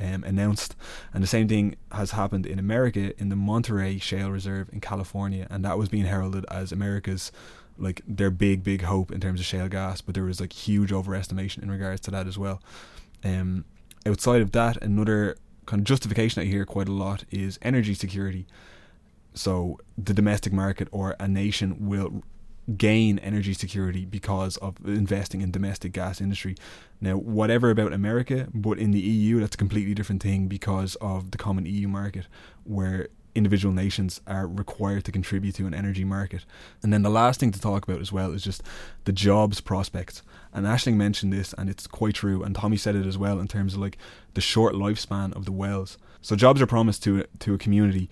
um, 0.01 0.25
announced. 0.25 0.77
And 1.13 1.23
the 1.23 1.29
same 1.29 1.49
thing 1.49 1.77
has 1.93 2.13
happened 2.13 2.47
in 2.47 2.59
America 2.59 3.19
in 3.21 3.29
the 3.29 3.37
Monterey 3.37 3.99
Shale 3.99 4.31
Reserve 4.31 4.69
in 4.73 4.81
California, 4.81 5.47
and 5.51 5.65
that 5.65 5.79
was 5.79 5.89
being 5.89 6.05
heralded 6.05 6.45
as 6.51 6.73
America's 6.73 7.33
like 7.79 8.01
their 8.07 8.31
big 8.31 8.63
big 8.63 8.83
hope 8.83 9.13
in 9.13 9.21
terms 9.21 9.41
of 9.41 9.47
shale 9.47 9.69
gas, 9.69 10.01
but 10.01 10.15
there 10.15 10.25
was 10.25 10.41
like 10.41 10.53
huge 10.53 10.91
overestimation 10.91 11.63
in 11.63 11.71
regards 11.71 12.01
to 12.03 12.11
that 12.11 12.27
as 12.27 12.39
well. 12.39 12.63
Um, 13.25 13.65
outside 14.07 14.41
of 14.41 14.53
that, 14.53 14.83
another 14.83 15.37
kind 15.67 15.81
of 15.81 15.85
justification 15.85 16.43
I 16.43 16.47
hear 16.47 16.65
quite 16.65 16.89
a 16.89 16.93
lot 16.93 17.25
is 17.31 17.59
energy 17.63 17.95
security. 17.95 18.47
So 19.35 19.79
the 19.99 20.15
domestic 20.15 20.53
market 20.53 20.89
or 20.91 21.17
a 21.21 21.29
nation 21.29 21.89
will 21.89 22.23
gain 22.77 23.19
energy 23.21 23.53
security 23.53 24.05
because 24.05 24.57
of 24.59 24.77
investing 24.85 25.41
in 25.41 25.51
domestic 25.51 25.93
gas 25.93 26.21
industry. 26.21 26.57
Now, 27.01 27.17
whatever 27.17 27.71
about 27.71 27.93
America, 27.93 28.49
but 28.55 28.79
in 28.79 28.91
the 28.91 29.01
EU, 29.01 29.41
that's 29.41 29.55
a 29.55 29.59
completely 29.59 29.95
different 29.95 30.23
thing 30.23 30.49
because 30.49 30.95
of 30.97 31.31
the 31.31 31.39
common 31.39 31.67
EU 31.67 31.89
market, 31.89 32.27
where 32.65 33.09
individual 33.35 33.75
nations 33.75 34.21
are 34.27 34.47
required 34.47 35.05
to 35.05 35.13
contribute 35.13 35.55
to 35.55 35.67
an 35.67 35.75
energy 35.75 36.05
market. 36.05 36.47
And 36.83 36.93
then 36.93 37.03
the 37.03 37.11
last 37.11 37.39
thing 37.39 37.53
to 37.53 37.61
talk 37.61 37.87
about 37.87 38.01
as 38.01 38.11
well 38.11 38.33
is 38.33 38.43
just 38.43 38.63
the 39.05 39.13
jobs 39.13 39.61
prospects. 39.61 40.23
And 40.55 40.65
Ashling 40.65 40.95
mentioned 40.95 41.33
this, 41.33 41.53
and 41.59 41.69
it's 41.69 41.87
quite 41.87 42.15
true. 42.15 42.43
And 42.43 42.55
Tommy 42.55 42.79
said 42.79 42.97
it 42.97 43.07
as 43.07 43.19
well 43.19 43.39
in 43.39 43.47
terms 43.47 43.75
of 43.75 43.81
like 43.81 43.99
the 44.33 44.41
short 44.41 44.75
lifespan 44.75 45.37
of 45.37 45.45
the 45.45 45.53
wells. 45.53 45.99
So 46.23 46.35
jobs 46.35 46.63
are 46.63 46.67
promised 46.67 47.05
to 47.05 47.25
to 47.41 47.55
a 47.55 47.59
community 47.59 48.09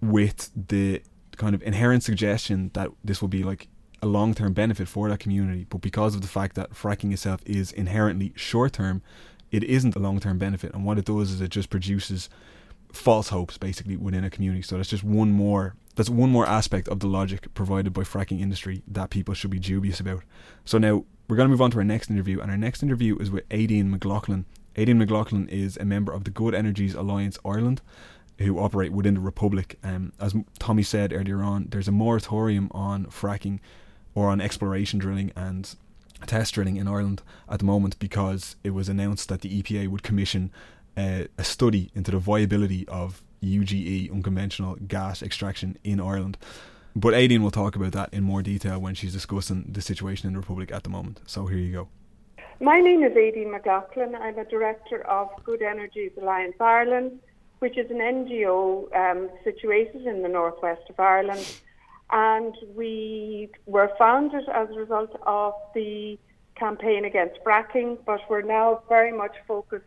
with 0.00 0.50
the 0.54 1.02
kind 1.36 1.54
of 1.54 1.62
inherent 1.62 2.04
suggestion 2.04 2.70
that 2.74 2.90
this 3.02 3.20
will 3.20 3.28
be 3.28 3.42
like 3.42 3.68
a 4.02 4.06
long 4.06 4.34
term 4.34 4.52
benefit 4.52 4.88
for 4.88 5.08
that 5.08 5.20
community. 5.20 5.66
But 5.68 5.80
because 5.80 6.14
of 6.14 6.20
the 6.20 6.28
fact 6.28 6.56
that 6.56 6.74
fracking 6.74 7.12
itself 7.12 7.40
is 7.46 7.72
inherently 7.72 8.32
short 8.36 8.74
term, 8.74 9.00
it 9.50 9.62
isn't 9.64 9.96
a 9.96 10.00
long 10.00 10.20
term 10.20 10.38
benefit. 10.38 10.74
And 10.74 10.84
what 10.84 10.98
it 10.98 11.04
does 11.04 11.30
is 11.30 11.40
it 11.40 11.50
just 11.50 11.70
produces 11.70 12.28
false 12.92 13.28
hopes 13.30 13.56
basically 13.56 13.96
within 13.96 14.24
a 14.24 14.30
community. 14.30 14.62
So 14.62 14.76
that's 14.76 14.90
just 14.90 15.04
one 15.04 15.30
more 15.30 15.74
that's 15.94 16.10
one 16.10 16.30
more 16.30 16.46
aspect 16.46 16.88
of 16.88 17.00
the 17.00 17.06
logic 17.06 17.52
provided 17.54 17.92
by 17.92 18.02
fracking 18.02 18.40
industry 18.40 18.82
that 18.88 19.10
people 19.10 19.34
should 19.34 19.50
be 19.50 19.58
dubious 19.58 20.00
about. 20.00 20.22
So 20.64 20.78
now 20.78 21.04
we're 21.28 21.36
going 21.36 21.46
to 21.46 21.50
move 21.50 21.62
on 21.62 21.70
to 21.72 21.78
our 21.78 21.84
next 21.84 22.10
interview, 22.10 22.40
and 22.40 22.50
our 22.50 22.56
next 22.56 22.82
interview 22.82 23.18
is 23.18 23.30
with 23.30 23.48
Aideen 23.50 23.90
McLaughlin. 23.90 24.46
Aideen 24.76 24.96
McLaughlin 24.96 25.48
is 25.48 25.76
a 25.76 25.84
member 25.84 26.12
of 26.12 26.24
the 26.24 26.30
Good 26.30 26.54
Energies 26.54 26.94
Alliance 26.94 27.38
Ireland, 27.44 27.82
who 28.38 28.58
operate 28.58 28.92
within 28.92 29.14
the 29.14 29.20
Republic. 29.20 29.78
Um, 29.84 30.12
as 30.18 30.34
Tommy 30.58 30.82
said 30.82 31.12
earlier 31.12 31.42
on, 31.42 31.66
there's 31.70 31.88
a 31.88 31.92
moratorium 31.92 32.70
on 32.72 33.06
fracking 33.06 33.60
or 34.14 34.28
on 34.28 34.40
exploration 34.40 34.98
drilling 34.98 35.32
and 35.36 35.74
test 36.26 36.54
drilling 36.54 36.76
in 36.76 36.88
Ireland 36.88 37.22
at 37.48 37.58
the 37.58 37.64
moment 37.64 37.98
because 37.98 38.56
it 38.62 38.70
was 38.70 38.88
announced 38.88 39.28
that 39.28 39.40
the 39.40 39.62
EPA 39.62 39.88
would 39.88 40.02
commission 40.02 40.50
a, 40.96 41.28
study 41.40 41.90
into 41.94 42.10
the 42.10 42.18
viability 42.18 42.86
of 42.88 43.22
UGE, 43.42 44.12
unconventional 44.12 44.76
gas 44.86 45.22
extraction 45.22 45.76
in 45.82 46.00
Ireland. 46.00 46.38
But 46.94 47.14
Aideen 47.14 47.40
will 47.40 47.50
talk 47.50 47.74
about 47.74 47.92
that 47.92 48.12
in 48.12 48.22
more 48.22 48.42
detail 48.42 48.78
when 48.78 48.94
she's 48.94 49.12
discussing 49.12 49.64
the 49.68 49.80
situation 49.80 50.26
in 50.26 50.34
the 50.34 50.40
Republic 50.40 50.70
at 50.70 50.84
the 50.84 50.90
moment. 50.90 51.20
So 51.26 51.46
here 51.46 51.58
you 51.58 51.72
go. 51.72 51.88
My 52.60 52.80
name 52.80 53.02
is 53.02 53.12
Aideen 53.12 53.50
McLaughlin. 53.50 54.14
I'm 54.14 54.38
a 54.38 54.44
director 54.44 55.04
of 55.08 55.30
Good 55.42 55.62
Energies 55.62 56.12
Alliance 56.20 56.54
Ireland, 56.60 57.18
which 57.60 57.78
is 57.78 57.90
an 57.90 57.98
NGO 57.98 58.94
um, 58.94 59.30
situated 59.42 60.06
in 60.06 60.22
the 60.22 60.28
northwest 60.28 60.82
of 60.88 61.00
Ireland. 61.00 61.44
And 62.12 62.54
we 62.74 63.48
were 63.66 63.90
founded 63.98 64.46
as 64.48 64.68
a 64.70 64.74
result 64.74 65.18
of 65.26 65.54
the 65.74 66.18
campaign 66.54 67.06
against 67.06 67.42
fracking, 67.42 67.98
but 68.04 68.20
we're 68.28 68.42
now 68.42 68.82
very 68.88 69.12
much 69.12 69.34
focused 69.48 69.84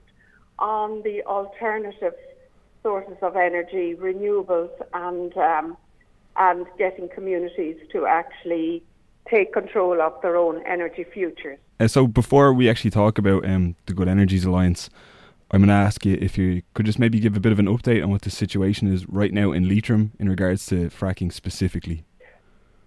on 0.58 1.04
the 1.04 1.24
alternative 1.24 2.16
sources 2.82 3.18
of 3.22 3.36
energy, 3.36 3.96
renewables, 3.96 4.72
and 4.94 5.36
um, 5.38 5.78
and 6.38 6.66
getting 6.78 7.08
communities 7.10 7.78
to 7.92 8.06
actually 8.06 8.84
take 9.30 9.54
control 9.54 10.02
of 10.02 10.14
their 10.22 10.36
own 10.36 10.62
energy 10.68 11.04
futures. 11.04 11.58
Uh, 11.80 11.88
so 11.88 12.08
before 12.08 12.54
we 12.54 12.70
actually 12.70 12.92
talk 12.92 13.18
about 13.18 13.48
um, 13.48 13.76
the 13.86 13.94
Good 13.94 14.08
Energies 14.08 14.46
Alliance, 14.46 14.90
I'm 15.52 15.62
going 15.62 15.70
to 15.70 15.74
ask 15.74 16.06
you 16.06 16.18
if 16.20 16.38
you 16.38 16.62
could 16.74 16.86
just 16.86 17.00
maybe 17.00 17.20
give 17.20 17.38
a 17.38 17.40
bit 17.40 17.52
of 17.52 17.60
an 17.60 17.68
update 17.68 18.04
on 18.04 18.10
what 18.10 18.24
the 18.24 18.30
situation 18.30 18.92
is 18.92 19.08
right 19.08 19.34
now 19.34 19.52
in 19.52 19.70
Leitrim 19.70 20.12
in 20.20 20.30
regards 20.30 20.66
to 20.68 20.90
fracking 20.90 21.32
specifically. 21.32 22.04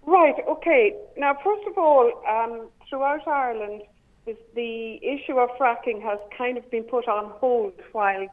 Right. 0.09 0.33
Okay. 0.47 0.95
Now, 1.17 1.37
first 1.43 1.67
of 1.67 1.77
all, 1.77 2.11
um, 2.27 2.69
throughout 2.89 3.27
Ireland, 3.27 3.83
the 4.55 4.99
issue 5.03 5.37
of 5.37 5.49
fracking 5.51 6.01
has 6.01 6.17
kind 6.35 6.57
of 6.57 6.67
been 6.71 6.81
put 6.81 7.07
on 7.07 7.29
hold 7.39 7.73
while 7.91 8.27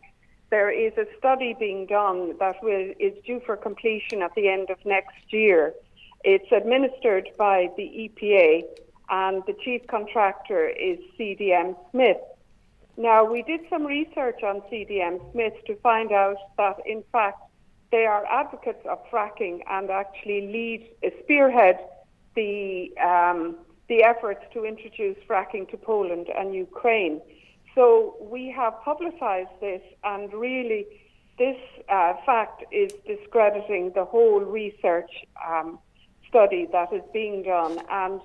there 0.48 0.70
is 0.70 0.94
a 0.96 1.04
study 1.18 1.54
being 1.58 1.84
done 1.84 2.38
that 2.38 2.62
will, 2.62 2.94
is 2.98 3.12
due 3.26 3.42
for 3.44 3.58
completion 3.58 4.22
at 4.22 4.34
the 4.34 4.48
end 4.48 4.70
of 4.70 4.78
next 4.86 5.18
year. 5.28 5.74
It's 6.24 6.50
administered 6.50 7.28
by 7.36 7.68
the 7.76 7.82
EPA, 7.82 8.62
and 9.10 9.42
the 9.46 9.52
chief 9.62 9.86
contractor 9.86 10.70
is 10.70 10.98
CDM 11.18 11.76
Smith. 11.90 12.22
Now, 12.96 13.22
we 13.30 13.42
did 13.42 13.60
some 13.68 13.84
research 13.84 14.42
on 14.42 14.62
CDM 14.72 15.20
Smith 15.32 15.52
to 15.66 15.76
find 15.76 16.10
out 16.10 16.38
that, 16.56 16.78
in 16.86 17.04
fact, 17.12 17.45
they 17.96 18.04
are 18.04 18.26
advocates 18.26 18.84
of 18.92 18.98
fracking 19.10 19.60
and 19.70 19.88
actually 19.90 20.40
lead, 20.56 20.82
spearhead 21.22 21.78
the 22.34 22.90
um, 23.10 23.56
the 23.88 24.02
efforts 24.12 24.44
to 24.52 24.66
introduce 24.72 25.16
fracking 25.28 25.64
to 25.70 25.76
Poland 25.78 26.26
and 26.38 26.54
Ukraine. 26.54 27.22
So 27.74 28.16
we 28.34 28.42
have 28.60 28.74
publicized 28.90 29.56
this, 29.62 29.80
and 30.04 30.30
really, 30.46 30.82
this 31.38 31.60
uh, 31.88 32.12
fact 32.26 32.64
is 32.70 32.92
discrediting 33.12 33.84
the 33.94 34.04
whole 34.04 34.40
research 34.40 35.12
um, 35.50 35.78
study 36.28 36.62
that 36.72 36.92
is 36.92 37.04
being 37.20 37.44
done. 37.44 37.74
And 38.02 38.20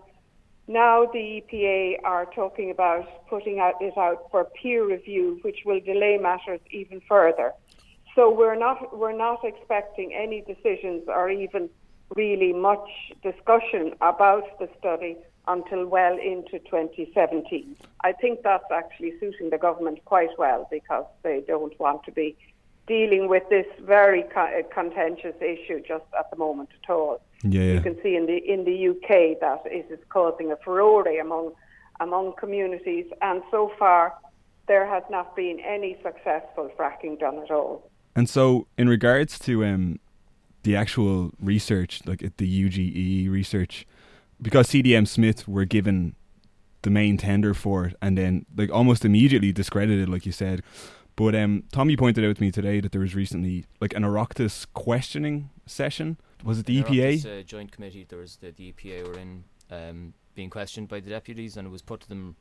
now 0.67 1.05
the 1.15 1.25
EPA 1.37 2.03
are 2.03 2.25
talking 2.41 2.71
about 2.71 3.05
putting 3.29 3.59
out, 3.59 3.75
it 3.79 3.97
out 3.97 4.19
for 4.31 4.43
peer 4.61 4.81
review, 4.95 5.39
which 5.43 5.59
will 5.65 5.79
delay 5.79 6.17
matters 6.29 6.61
even 6.71 6.99
further. 7.07 7.53
So 8.15 8.29
we're 8.29 8.57
not 8.57 8.97
we're 8.97 9.17
not 9.17 9.43
expecting 9.43 10.13
any 10.13 10.41
decisions 10.41 11.03
or 11.07 11.29
even 11.29 11.69
really 12.15 12.51
much 12.53 12.89
discussion 13.23 13.93
about 14.01 14.59
the 14.59 14.67
study 14.77 15.17
until 15.47 15.85
well 15.85 16.17
into 16.17 16.59
2017. 16.59 17.75
I 18.03 18.11
think 18.11 18.43
that's 18.43 18.69
actually 18.71 19.13
suiting 19.19 19.49
the 19.49 19.57
government 19.57 20.03
quite 20.05 20.37
well 20.37 20.67
because 20.69 21.05
they 21.23 21.43
don't 21.47 21.77
want 21.79 22.03
to 22.03 22.11
be 22.11 22.35
dealing 22.87 23.27
with 23.29 23.43
this 23.49 23.65
very 23.81 24.23
uh, 24.35 24.47
contentious 24.73 25.35
issue 25.39 25.79
just 25.87 26.05
at 26.17 26.29
the 26.31 26.37
moment 26.37 26.69
at 26.83 26.89
all. 26.89 27.21
Yeah, 27.43 27.61
yeah. 27.61 27.73
You 27.73 27.81
can 27.81 28.01
see 28.03 28.15
in 28.15 28.25
the 28.25 28.37
in 28.37 28.65
the 28.65 28.89
UK 28.89 29.39
that 29.39 29.61
it 29.65 29.87
is 29.89 29.99
causing 30.09 30.51
a 30.51 30.57
furore 30.57 31.07
among 31.07 31.53
among 31.99 32.33
communities, 32.33 33.05
and 33.21 33.41
so 33.51 33.71
far 33.79 34.13
there 34.67 34.85
has 34.85 35.03
not 35.09 35.35
been 35.35 35.59
any 35.59 35.97
successful 36.03 36.69
fracking 36.77 37.19
done 37.19 37.39
at 37.39 37.51
all. 37.51 37.90
And 38.15 38.29
so, 38.29 38.67
in 38.77 38.89
regards 38.89 39.39
to 39.39 39.63
um, 39.65 39.99
the 40.63 40.75
actual 40.75 41.31
research, 41.39 42.01
like 42.05 42.19
the 42.37 42.69
UGE 42.69 43.29
research, 43.29 43.85
because 44.41 44.67
CDM 44.67 45.07
Smith 45.07 45.47
were 45.47 45.65
given 45.65 46.15
the 46.81 46.89
main 46.89 47.17
tender 47.17 47.53
for 47.53 47.85
it 47.85 47.95
and 48.01 48.17
then 48.17 48.45
like 48.55 48.71
almost 48.71 49.05
immediately 49.05 49.51
discredited, 49.51 50.09
like 50.09 50.25
you 50.25 50.31
said. 50.31 50.61
But 51.15 51.35
um, 51.35 51.63
Tommy 51.71 51.95
pointed 51.95 52.25
out 52.25 52.37
to 52.37 52.41
me 52.41 52.51
today 52.51 52.79
that 52.79 52.91
there 52.91 53.01
was 53.01 53.13
recently 53.15 53.65
like 53.79 53.93
an 53.93 54.03
Oireachtas 54.03 54.65
questioning 54.73 55.49
session. 55.65 56.17
Was 56.43 56.59
it 56.59 56.65
the 56.65 56.81
EPA? 56.81 57.41
Uh, 57.41 57.43
joint 57.43 57.71
committee. 57.71 58.05
There 58.07 58.19
was 58.19 58.37
the, 58.37 58.51
the 58.51 58.73
EPA 58.73 59.07
were 59.07 59.19
in 59.19 59.43
um, 59.69 60.13
being 60.33 60.49
questioned 60.49 60.87
by 60.87 60.99
the 60.99 61.09
deputies, 61.09 61.57
and 61.57 61.67
it 61.67 61.69
was 61.69 61.81
put 61.81 62.01
to 62.01 62.09
them 62.09 62.35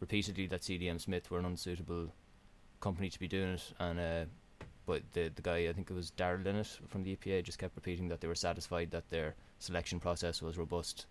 repeatedly 0.00 0.46
that 0.46 0.62
CDM 0.62 1.00
Smith 1.00 1.30
were 1.30 1.38
an 1.38 1.44
unsuitable 1.44 2.12
company 2.80 3.10
to 3.10 3.18
be 3.18 3.28
doing 3.28 3.54
it. 3.54 3.72
And 3.78 4.00
uh, 4.00 4.24
but 4.92 5.02
the 5.14 5.30
the 5.34 5.40
guy, 5.50 5.58
I 5.70 5.72
think 5.72 5.90
it 5.90 5.94
was 5.94 6.10
Darrell 6.10 6.42
Linnett 6.42 6.72
from 6.88 7.02
the 7.02 7.16
EPA, 7.16 7.42
just 7.44 7.58
kept 7.58 7.74
repeating 7.76 8.08
that 8.08 8.20
they 8.20 8.28
were 8.28 8.40
satisfied 8.48 8.90
that 8.90 9.08
their 9.08 9.34
selection 9.58 9.98
process 9.98 10.42
was 10.42 10.58
robust. 10.58 11.06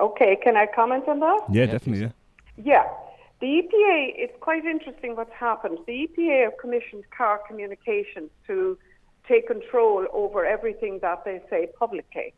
Okay, 0.00 0.32
can 0.42 0.56
I 0.56 0.66
comment 0.74 1.04
on 1.06 1.20
that? 1.20 1.40
Yeah, 1.50 1.64
Yeah, 1.64 1.72
definitely. 1.72 2.04
Yeah. 2.04 2.12
Yeah. 2.72 2.86
The 3.40 3.50
EPA, 3.60 3.98
it's 4.24 4.38
quite 4.40 4.64
interesting 4.64 5.16
what's 5.16 5.34
happened. 5.34 5.78
The 5.86 5.96
EPA 6.04 6.44
have 6.44 6.56
commissioned 6.58 7.04
Carr 7.16 7.40
Communications 7.46 8.30
to 8.46 8.78
take 9.28 9.48
control 9.48 10.06
over 10.12 10.46
everything 10.46 11.00
that 11.02 11.26
they 11.26 11.42
say 11.50 11.68
publicly. 11.78 12.32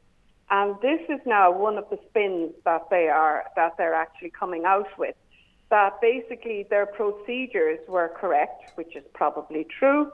And 0.51 0.75
this 0.83 1.03
is 1.09 1.21
now 1.27 1.53
one 1.53 1.79
of 1.79 1.87
the 1.91 1.99
spins 2.09 2.51
that 2.65 2.91
they 2.91 3.07
are 3.09 3.45
that 3.55 3.77
they're 3.79 3.95
actually 3.95 4.33
coming 4.43 4.65
out 4.65 4.91
with. 4.99 5.15
That 5.71 6.01
basically 6.01 6.67
their 6.71 6.87
procedures 6.87 7.81
were 7.87 8.11
correct, 8.21 8.73
which 8.77 8.97
is 8.97 9.05
probably 9.15 9.65
true, 9.79 10.11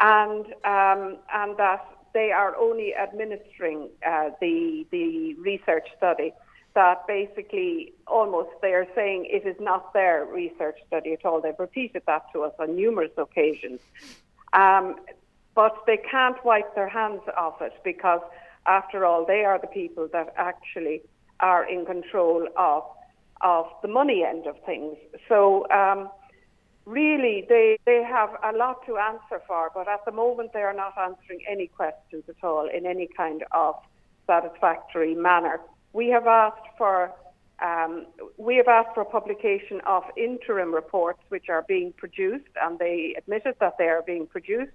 and 0.00 0.46
um, 0.64 1.18
and 1.32 1.56
that 1.58 1.86
they 2.14 2.30
are 2.30 2.56
only 2.56 2.94
administering 2.94 3.88
uh, 4.06 4.30
the 4.40 4.86
the 4.90 5.34
research 5.34 5.88
study. 5.96 6.32
That 6.74 7.06
basically 7.06 7.92
almost 8.06 8.48
they 8.62 8.72
are 8.72 8.86
saying 8.94 9.26
it 9.26 9.46
is 9.46 9.56
not 9.60 9.92
their 9.92 10.24
research 10.24 10.78
study 10.86 11.12
at 11.12 11.24
all. 11.26 11.40
They've 11.42 11.54
repeated 11.58 12.02
that 12.06 12.24
to 12.32 12.44
us 12.44 12.54
on 12.58 12.76
numerous 12.76 13.12
occasions. 13.18 13.80
Um, 14.54 14.96
but 15.54 15.76
they 15.86 15.98
can't 15.98 16.42
wipe 16.44 16.74
their 16.74 16.88
hands 16.88 17.20
off 17.36 17.60
it 17.60 17.74
because, 17.84 18.22
after 18.66 19.04
all, 19.04 19.26
they 19.26 19.44
are 19.44 19.58
the 19.58 19.66
people 19.66 20.08
that 20.12 20.32
actually 20.36 21.02
are 21.40 21.68
in 21.68 21.84
control 21.84 22.48
of 22.56 22.84
of 23.42 23.66
the 23.82 23.88
money 23.88 24.24
end 24.24 24.46
of 24.46 24.56
things. 24.64 24.96
So, 25.28 25.68
um, 25.70 26.08
really, 26.84 27.46
they 27.48 27.78
they 27.84 28.02
have 28.02 28.30
a 28.42 28.56
lot 28.56 28.84
to 28.86 28.96
answer 28.96 29.42
for. 29.46 29.70
But 29.74 29.88
at 29.88 30.04
the 30.04 30.12
moment, 30.12 30.52
they 30.52 30.62
are 30.62 30.74
not 30.74 30.96
answering 30.98 31.40
any 31.48 31.66
questions 31.66 32.24
at 32.28 32.42
all 32.42 32.68
in 32.68 32.86
any 32.86 33.08
kind 33.16 33.44
of 33.52 33.76
satisfactory 34.26 35.14
manner. 35.14 35.60
We 35.92 36.08
have 36.08 36.26
asked 36.26 36.68
for. 36.78 37.12
Um, 37.62 38.06
we 38.38 38.56
have 38.56 38.66
asked 38.66 38.94
for 38.94 39.04
publication 39.04 39.80
of 39.86 40.02
interim 40.16 40.74
reports 40.74 41.20
which 41.28 41.48
are 41.48 41.64
being 41.68 41.92
produced, 41.96 42.50
and 42.60 42.76
they 42.80 43.14
admitted 43.16 43.54
that 43.60 43.78
they 43.78 43.84
are 43.84 44.02
being 44.02 44.26
produced 44.26 44.72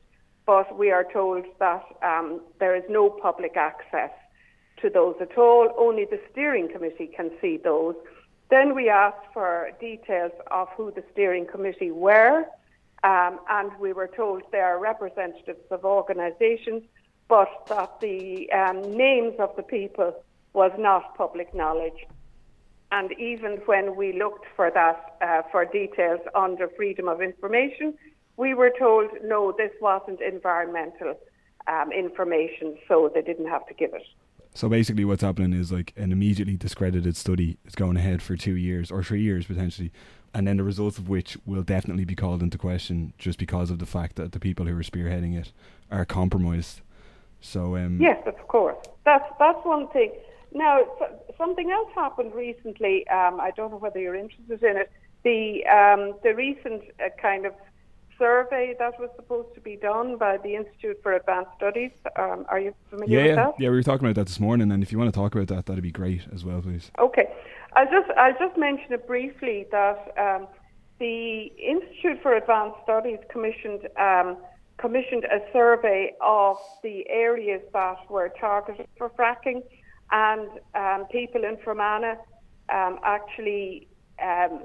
but 0.48 0.78
we 0.78 0.91
are 0.91 1.06
told 1.12 1.46
that 1.60 1.84
um, 2.02 2.41
there 2.60 2.76
is 2.76 2.84
no 2.89 3.10
public 3.10 3.58
access 3.58 4.12
to 4.82 4.89
those 4.89 5.15
at 5.22 5.38
all. 5.38 5.70
Only 5.78 6.06
the 6.06 6.20
steering 6.32 6.70
committee 6.72 7.12
can 7.15 7.30
see 7.41 7.60
those. 7.62 7.96
Then 8.49 8.75
we 8.75 8.89
asked 8.89 9.25
for 9.33 9.71
details 9.79 10.31
of 10.51 10.69
who 10.77 10.91
the 10.91 11.03
steering 11.12 11.45
committee 11.45 11.91
were, 11.91 12.45
um, 13.03 13.39
and 13.49 13.71
we 13.79 13.93
were 13.93 14.07
told 14.07 14.43
they 14.51 14.60
are 14.60 14.79
representatives 14.79 15.65
of 15.69 15.83
organisations, 15.83 16.83
but 17.27 17.49
that 17.67 17.99
the 17.99 18.49
um, 18.51 18.81
names 18.95 19.36
of 19.39 19.55
the 19.57 19.63
people 19.63 20.13
was 20.53 20.71
not 20.77 21.15
public 21.17 21.53
knowledge. 21.53 22.07
And 22.91 23.12
even 23.19 23.57
when 23.65 23.97
we 23.97 24.13
looked 24.13 24.45
for 24.55 24.71
that, 24.71 25.17
uh, 25.21 25.41
for 25.51 25.65
details 25.65 26.21
under 26.33 26.69
freedom 26.69 27.10
of 27.10 27.21
information, 27.21 27.95
we 28.38 28.53
were 28.53 28.71
told 28.79 29.10
no, 29.23 29.51
this 29.51 29.71
wasn't 29.81 30.21
environmental 30.21 31.15
um, 31.67 31.91
information, 31.91 32.77
so 32.88 33.12
they 33.13 33.21
didn't 33.21 33.49
have 33.49 33.67
to 33.67 33.73
give 33.73 33.93
it. 33.93 34.03
So 34.58 34.67
basically, 34.67 35.06
what's 35.06 35.22
happening 35.22 35.54
is 35.54 35.72
like 35.72 35.93
an 35.96 36.12
immediately 36.12 36.58
discredited 36.58 37.15
study 37.15 37.60
is 37.67 37.76
going 37.76 37.96
ahead 37.96 38.24
for 38.24 38.36
two 38.36 38.56
years 38.56 38.89
or 38.89 39.04
three 39.04 39.22
years 39.22 39.46
potentially, 39.46 39.91
and 40.34 40.48
then 40.48 40.58
the 40.58 40.63
results 40.63 40.98
of 40.98 41.08
which 41.08 41.38
will 41.46 41.62
definitely 41.62 42.06
be 42.06 42.15
called 42.15 42.41
into 42.41 42.58
question 42.58 43.13
just 43.20 43.38
because 43.38 43.70
of 43.70 43.78
the 43.78 43.86
fact 43.86 44.15
that 44.15 44.32
the 44.32 44.39
people 44.39 44.65
who 44.65 44.76
are 44.76 44.82
spearheading 44.82 45.39
it 45.39 45.52
are 45.91 46.06
compromised. 46.06 46.82
So 47.39 47.76
um, 47.76 48.02
yes, 48.02 48.17
of 48.26 48.48
course, 48.48 48.84
that's 49.06 49.32
that's 49.38 49.63
one 49.63 49.89
thing. 49.89 50.12
Now, 50.52 50.80
something 51.38 51.70
else 51.70 51.89
happened 51.93 52.34
recently. 52.34 53.08
Um, 53.10 53.39
I 53.39 53.52
don't 53.56 53.70
know 53.70 53.78
whether 53.78 54.00
you're 54.00 54.15
interested 54.15 54.63
in 54.63 54.76
it. 54.76 54.91
The 55.22 55.67
um, 55.67 56.15
the 56.24 56.34
recent 56.34 56.82
uh, 57.00 57.10
kind 57.22 57.46
of 57.46 57.54
survey 58.17 58.75
that 58.80 58.99
was 58.99 59.10
supposed 59.15 59.53
to 59.56 59.62
be 59.62 59.75
done 59.75 60.17
by 60.17 60.38
the 60.38 60.56
Institute 60.56 60.99
for 61.01 61.13
Advanced 61.13 61.51
Studies. 61.58 61.91
Um, 62.15 62.45
are 62.49 62.60
you 62.60 62.73
familiar 62.89 63.19
yeah, 63.19 63.25
with 63.27 63.36
that? 63.36 63.53
yeah. 63.60 63.69
We 63.69 63.75
were 63.75 63.84
talking 63.84 64.06
about 64.06 64.15
that 64.15 64.27
this 64.27 64.39
morning, 64.39 64.71
and 64.71 64.84
if 64.84 64.91
you 64.91 64.97
want 64.97 65.13
to 65.13 65.17
talk 65.17 65.36
about 65.36 65.47
that, 65.49 65.65
that'd 65.65 65.84
be 65.84 65.91
great 65.91 66.21
as 66.34 66.43
well, 66.43 66.62
please. 66.62 66.91
Okay, 66.99 67.27
I'll 67.75 67.86
just 67.86 68.10
I'll 68.17 68.38
just 68.38 68.58
mention 68.58 68.93
it 68.93 69.08
briefly 69.08 69.67
that 69.71 70.13
um, 70.17 70.47
the 70.99 71.51
Institute 71.58 72.21
for 72.21 72.36
Advanced 72.36 72.77
Studies 72.84 73.19
commissioned 73.30 73.88
um, 73.99 74.38
commissioned 74.77 75.25
a 75.25 75.39
survey 75.51 76.13
of 76.21 76.58
the 76.84 77.08
areas 77.10 77.62
that 77.73 78.10
were 78.10 78.32
targeted 78.39 78.88
for 78.97 79.10
fracking, 79.10 79.62
and 80.12 80.47
um, 80.75 81.08
people 81.12 81.43
in 81.43 81.58
Fermanagh 81.63 82.17
um, 82.73 82.99
actually 83.03 83.88
um, 84.21 84.63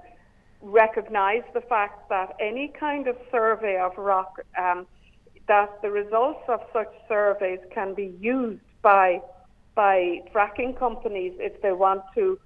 recognise 0.63 1.43
the 1.55 1.61
fact 1.61 2.09
that 2.09 2.37
any 2.41 2.73
kind 2.79 3.09
of 3.09 3.17
survey 3.31 3.79
of 3.79 3.97
rock, 3.99 4.41
um, 4.59 4.87
that 5.49 5.83
the 5.83 5.91
results 5.91 6.45
of 6.49 6.61
such 6.73 6.93
surveys 7.09 7.59
can 7.75 7.95
be 7.95 8.15
used 8.21 8.63
by 8.81 9.21
by 9.75 10.21
fracking 10.35 10.79
companies 10.79 11.33
if 11.39 11.61
they 11.63 11.73
want 11.73 12.03
to 12.15 12.39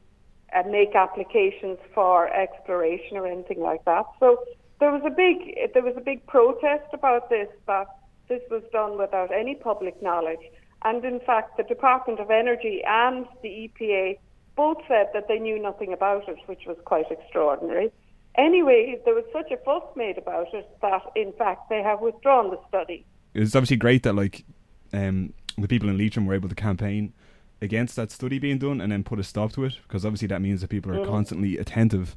uh, 0.55 0.63
make 0.69 0.95
applications 0.95 1.77
for 1.93 2.33
exploration 2.33 3.17
or 3.17 3.27
anything 3.27 3.61
like 3.61 3.85
that. 3.85 4.05
So 4.21 4.45
there 4.81 4.93
was 4.93 5.03
a 5.05 5.11
big 5.11 5.73
there 5.75 5.83
was 5.83 5.95
a 5.97 6.01
big 6.01 6.27
protest 6.27 6.89
about 6.93 7.29
this 7.29 7.49
that 7.67 7.87
this 8.29 8.43
was 8.51 8.63
done 8.73 8.99
without 8.99 9.33
any 9.33 9.55
public 9.55 10.03
knowledge. 10.03 10.41
And 10.83 11.05
in 11.05 11.21
fact, 11.21 11.57
the 11.57 11.63
Department 11.65 12.21
of 12.21 12.31
Energy 12.31 12.83
and 12.87 13.27
the 13.43 13.49
EPA 13.49 14.19
both 14.57 14.79
said 14.89 15.09
that 15.15 15.29
they 15.29 15.39
knew 15.39 15.61
nothing 15.61 15.93
about 15.93 16.29
it, 16.29 16.39
which 16.47 16.63
was 16.67 16.77
quite 16.85 17.11
extraordinary. 17.11 17.93
Anyway, 18.39 19.01
there 19.05 19.15
was 19.15 19.25
such 19.33 19.51
a 19.51 19.57
fuss 19.59 19.83
made 19.97 20.19
about 20.19 20.53
it 20.53 20.69
that, 20.83 21.03
in 21.15 21.33
fact, 21.33 21.69
they 21.71 21.83
have 21.83 22.01
withdrawn 22.01 22.51
the 22.51 22.59
study. 22.69 23.05
It's 23.35 23.55
obviously 23.55 23.77
great 23.77 24.03
that 24.03 24.15
like 24.15 24.45
um, 24.93 25.33
the 25.59 25.69
people 25.69 25.89
in 25.89 25.97
Leitrim 25.99 26.27
were 26.27 26.35
able 26.35 26.49
to 26.49 26.55
campaign 26.55 27.13
against 27.63 27.97
that 27.97 28.11
study 28.11 28.39
being 28.39 28.59
done 28.59 28.81
and 28.81 28.93
then 28.93 29.03
put 29.05 29.19
a 29.19 29.23
stop 29.25 29.53
to 29.53 29.65
it 29.65 29.75
because 29.83 30.05
obviously 30.05 30.29
that 30.29 30.43
means 30.43 30.61
that 30.61 30.69
people 30.69 30.93
are 30.93 30.99
Mm. 30.99 31.07
constantly 31.07 31.57
attentive 31.57 32.15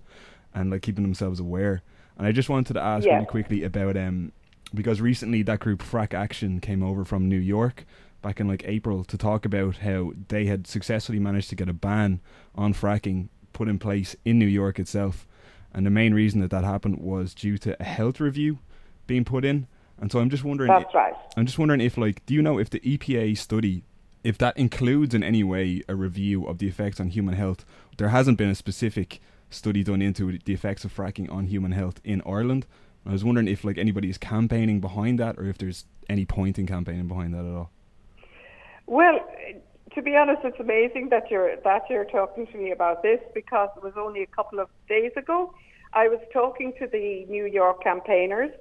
and 0.53 0.69
like 0.71 0.81
keeping 0.81 1.03
themselves 1.03 1.39
aware. 1.39 1.81
And 2.17 2.27
I 2.27 2.31
just 2.33 2.49
wanted 2.49 2.73
to 2.73 2.81
ask 2.81 3.05
Yeah. 3.05 3.15
really 3.15 3.25
quickly 3.25 3.63
about 3.63 3.95
um 3.95 4.31
because 4.73 5.01
recently 5.01 5.41
that 5.43 5.59
group 5.61 5.81
Frack 5.81 6.13
Action 6.13 6.59
came 6.59 6.83
over 6.83 7.03
from 7.05 7.27
New 7.29 7.39
York 7.39 7.85
back 8.21 8.39
in 8.39 8.47
like 8.47 8.63
April 8.67 9.03
to 9.05 9.17
talk 9.17 9.45
about 9.45 9.77
how 9.77 10.11
they 10.27 10.45
had 10.45 10.67
successfully 10.67 11.19
managed 11.19 11.49
to 11.49 11.55
get 11.55 11.69
a 11.69 11.73
ban 11.73 12.19
on 12.53 12.73
fracking 12.73 13.29
put 13.53 13.67
in 13.69 13.79
place 13.79 14.15
in 14.25 14.37
New 14.37 14.45
York 14.45 14.77
itself. 14.77 15.25
And 15.73 15.85
the 15.85 15.91
main 15.91 16.13
reason 16.13 16.41
that 16.41 16.51
that 16.51 16.63
happened 16.63 16.99
was 16.99 17.33
due 17.33 17.57
to 17.59 17.79
a 17.79 17.83
health 17.83 18.19
review 18.19 18.59
being 19.07 19.25
put 19.25 19.45
in. 19.45 19.67
And 19.99 20.11
so 20.11 20.19
I'm 20.19 20.29
just 20.29 20.43
wondering 20.43 20.69
That's 20.69 20.93
right. 20.93 21.13
I'm 21.35 21.45
just 21.45 21.59
wondering 21.59 21.81
if, 21.81 21.97
like, 21.97 22.25
do 22.25 22.33
you 22.33 22.41
know 22.41 22.57
if 22.57 22.69
the 22.69 22.79
EPA 22.79 23.37
study, 23.37 23.83
if 24.23 24.37
that 24.37 24.57
includes 24.57 25.13
in 25.13 25.23
any 25.23 25.43
way 25.43 25.83
a 25.87 25.95
review 25.95 26.45
of 26.45 26.57
the 26.57 26.67
effects 26.67 26.99
on 26.99 27.09
human 27.09 27.35
health? 27.35 27.65
There 27.97 28.09
hasn't 28.09 28.37
been 28.37 28.49
a 28.49 28.55
specific 28.55 29.19
study 29.49 29.83
done 29.83 30.01
into 30.01 30.37
the 30.37 30.53
effects 30.53 30.85
of 30.85 30.95
fracking 30.95 31.31
on 31.31 31.47
human 31.47 31.73
health 31.73 31.99
in 32.03 32.21
Ireland. 32.25 32.65
I 33.05 33.11
was 33.11 33.23
wondering 33.23 33.47
if, 33.47 33.63
like, 33.63 33.77
anybody 33.77 34.09
is 34.09 34.17
campaigning 34.17 34.79
behind 34.79 35.19
that, 35.19 35.37
or 35.37 35.45
if 35.45 35.57
there's 35.57 35.85
any 36.07 36.25
point 36.25 36.57
in 36.59 36.65
campaigning 36.65 37.07
behind 37.07 37.33
that 37.33 37.45
at 37.45 37.53
all. 37.53 37.71
Well, 38.85 39.19
to 39.99 40.03
be 40.03 40.15
honest, 40.15 40.39
it's 40.45 40.59
amazing 40.61 41.09
that 41.09 41.29
you're 41.29 41.57
that 41.57 41.81
you're 41.89 42.05
talking 42.05 42.47
to 42.47 42.57
me 42.57 42.71
about 42.71 43.03
this 43.03 43.19
because 43.33 43.67
it 43.75 43.83
was 43.83 43.95
only 43.97 44.23
a 44.23 44.27
couple 44.27 44.57
of 44.61 44.69
days 44.87 45.11
ago. 45.17 45.53
I 45.91 46.07
was 46.07 46.21
talking 46.31 46.71
to 46.79 46.87
the 46.87 47.25
New 47.27 47.45
York 47.45 47.83
campaigners, 47.83 48.51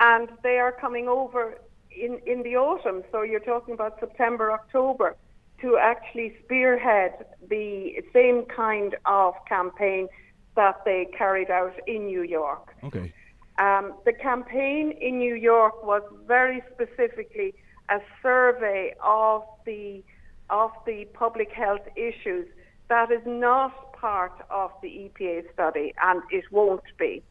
and 0.00 0.28
they 0.42 0.58
are 0.58 0.70
coming 0.70 1.08
over 1.08 1.58
in 1.90 2.20
in 2.26 2.42
the 2.42 2.56
autumn. 2.56 3.04
So 3.10 3.22
you're 3.22 3.40
talking 3.40 3.72
about 3.72 4.00
September, 4.00 4.52
October, 4.52 5.16
to 5.62 5.78
actually 5.78 6.36
spearhead 6.44 7.24
the 7.48 8.02
same 8.12 8.44
kind 8.54 8.94
of 9.06 9.32
campaign 9.48 10.08
that 10.56 10.84
they 10.84 11.06
carried 11.16 11.50
out 11.50 11.72
in 11.86 12.04
New 12.04 12.22
York. 12.22 12.74
Okay. 12.84 13.14
Um, 13.58 13.94
the 14.04 14.12
campaign 14.12 14.92
in 15.00 15.18
New 15.18 15.36
York 15.36 15.82
was 15.82 16.02
very 16.26 16.62
specifically 16.74 17.54
a 17.88 17.98
survey 18.22 18.94
of 19.02 19.44
the 19.64 20.04
of 20.52 20.70
the 20.86 21.06
public 21.14 21.50
health 21.50 21.86
issues 21.96 22.46
that 22.88 23.10
is 23.10 23.22
not 23.24 23.92
part 23.94 24.34
of 24.50 24.70
the 24.82 24.88
EPA 24.88 25.50
study, 25.54 25.94
and 26.04 26.22
it 26.30 26.44
won't 26.52 26.82
be. 26.98 27.22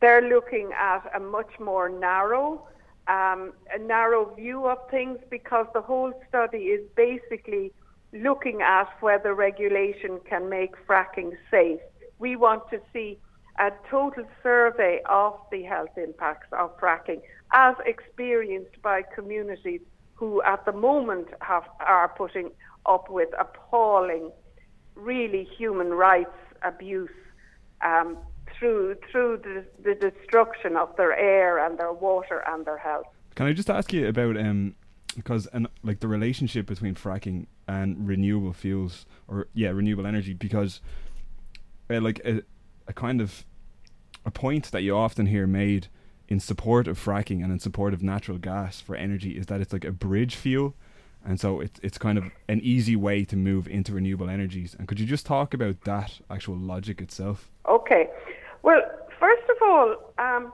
They're 0.00 0.26
looking 0.26 0.70
at 0.72 1.02
a 1.14 1.20
much 1.20 1.52
more 1.60 1.90
narrow, 1.90 2.66
um, 3.06 3.52
a 3.74 3.78
narrow 3.78 4.34
view 4.34 4.66
of 4.66 4.78
things 4.90 5.18
because 5.28 5.66
the 5.74 5.82
whole 5.82 6.12
study 6.26 6.64
is 6.76 6.80
basically 6.96 7.70
looking 8.14 8.62
at 8.62 8.88
whether 9.00 9.34
regulation 9.34 10.20
can 10.28 10.48
make 10.48 10.72
fracking 10.86 11.32
safe. 11.50 11.80
We 12.18 12.36
want 12.36 12.62
to 12.70 12.80
see 12.92 13.18
a 13.58 13.70
total 13.90 14.24
survey 14.42 15.00
of 15.06 15.34
the 15.52 15.64
health 15.64 15.98
impacts 15.98 16.48
of 16.52 16.78
fracking 16.80 17.20
as 17.52 17.74
experienced 17.84 18.80
by 18.80 19.02
communities 19.14 19.82
who 20.14 20.42
at 20.42 20.64
the 20.64 20.72
moment 20.72 21.28
have, 21.40 21.64
are 21.80 22.08
putting 22.16 22.50
up 22.86 23.10
with 23.10 23.28
appalling, 23.38 24.30
really 24.94 25.48
human 25.56 25.90
rights 25.90 26.30
abuse 26.62 27.10
um, 27.82 28.16
through 28.58 28.96
through 29.10 29.40
the, 29.42 29.64
the, 29.82 29.94
destruction 29.94 30.76
of 30.76 30.94
their 30.96 31.16
air 31.16 31.64
and 31.64 31.78
their 31.78 31.92
water 31.92 32.42
and 32.46 32.66
their 32.66 32.78
health. 32.78 33.06
Can 33.34 33.46
I 33.46 33.52
just 33.52 33.70
ask 33.70 33.92
you 33.92 34.08
about 34.08 34.36
um, 34.36 34.74
because 35.16 35.46
and 35.48 35.68
like 35.82 36.00
the 36.00 36.08
relationship 36.08 36.66
between 36.66 36.94
fracking 36.94 37.46
and 37.66 38.06
renewable 38.06 38.52
fuels 38.52 39.06
or 39.28 39.48
yeah 39.54 39.70
renewable 39.70 40.06
energy 40.06 40.34
because 40.34 40.80
uh, 41.90 42.00
like 42.00 42.20
a, 42.24 42.42
a 42.86 42.92
kind 42.92 43.20
of 43.20 43.44
a 44.24 44.30
point 44.30 44.70
that 44.72 44.82
you 44.82 44.96
often 44.96 45.26
hear 45.26 45.46
made 45.46 45.88
in 46.28 46.38
support 46.38 46.86
of 46.86 46.98
fracking 46.98 47.42
and 47.42 47.52
in 47.52 47.58
support 47.58 47.92
of 47.92 48.02
natural 48.02 48.38
gas 48.38 48.80
for 48.80 48.94
energy 48.94 49.36
is 49.36 49.46
that 49.46 49.60
it's 49.60 49.72
like 49.72 49.84
a 49.84 49.92
bridge 49.92 50.36
fuel 50.36 50.74
and 51.24 51.38
so 51.38 51.60
it's 51.60 51.78
it's 51.82 51.98
kind 51.98 52.18
of 52.18 52.24
an 52.48 52.60
easy 52.62 52.96
way 52.96 53.24
to 53.24 53.36
move 53.36 53.68
into 53.68 53.92
renewable 53.92 54.30
energies. 54.30 54.74
And 54.78 54.88
could 54.88 54.98
you 55.00 55.06
just 55.06 55.26
talk 55.26 55.54
about 55.54 55.82
that 55.82 56.20
actual 56.30 56.56
logic 56.56 57.00
itself? 57.00 57.50
Okay. 57.68 58.08
Well 58.62 58.80
first 59.18 59.42
of 59.50 59.56
all 59.62 60.12
um, 60.18 60.52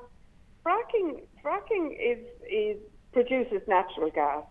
fracking 0.65 1.23
fracking 1.45 1.93
is 1.93 2.19
is 2.51 2.77
produces 3.13 3.63
natural 3.67 4.11
gas, 4.11 4.45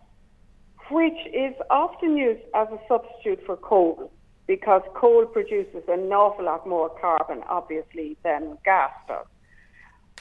which 0.90 1.18
is 1.32 1.54
often 1.70 2.16
used 2.16 2.42
as 2.54 2.68
a 2.68 2.78
substitute 2.88 3.44
for 3.46 3.56
coal 3.56 4.10
because 4.46 4.82
coal 4.94 5.26
produces 5.26 5.82
an 5.88 6.12
awful 6.12 6.44
lot 6.44 6.66
more 6.66 6.88
carbon, 7.00 7.42
obviously, 7.48 8.16
than 8.22 8.58
gas 8.64 8.92
does. 9.08 9.26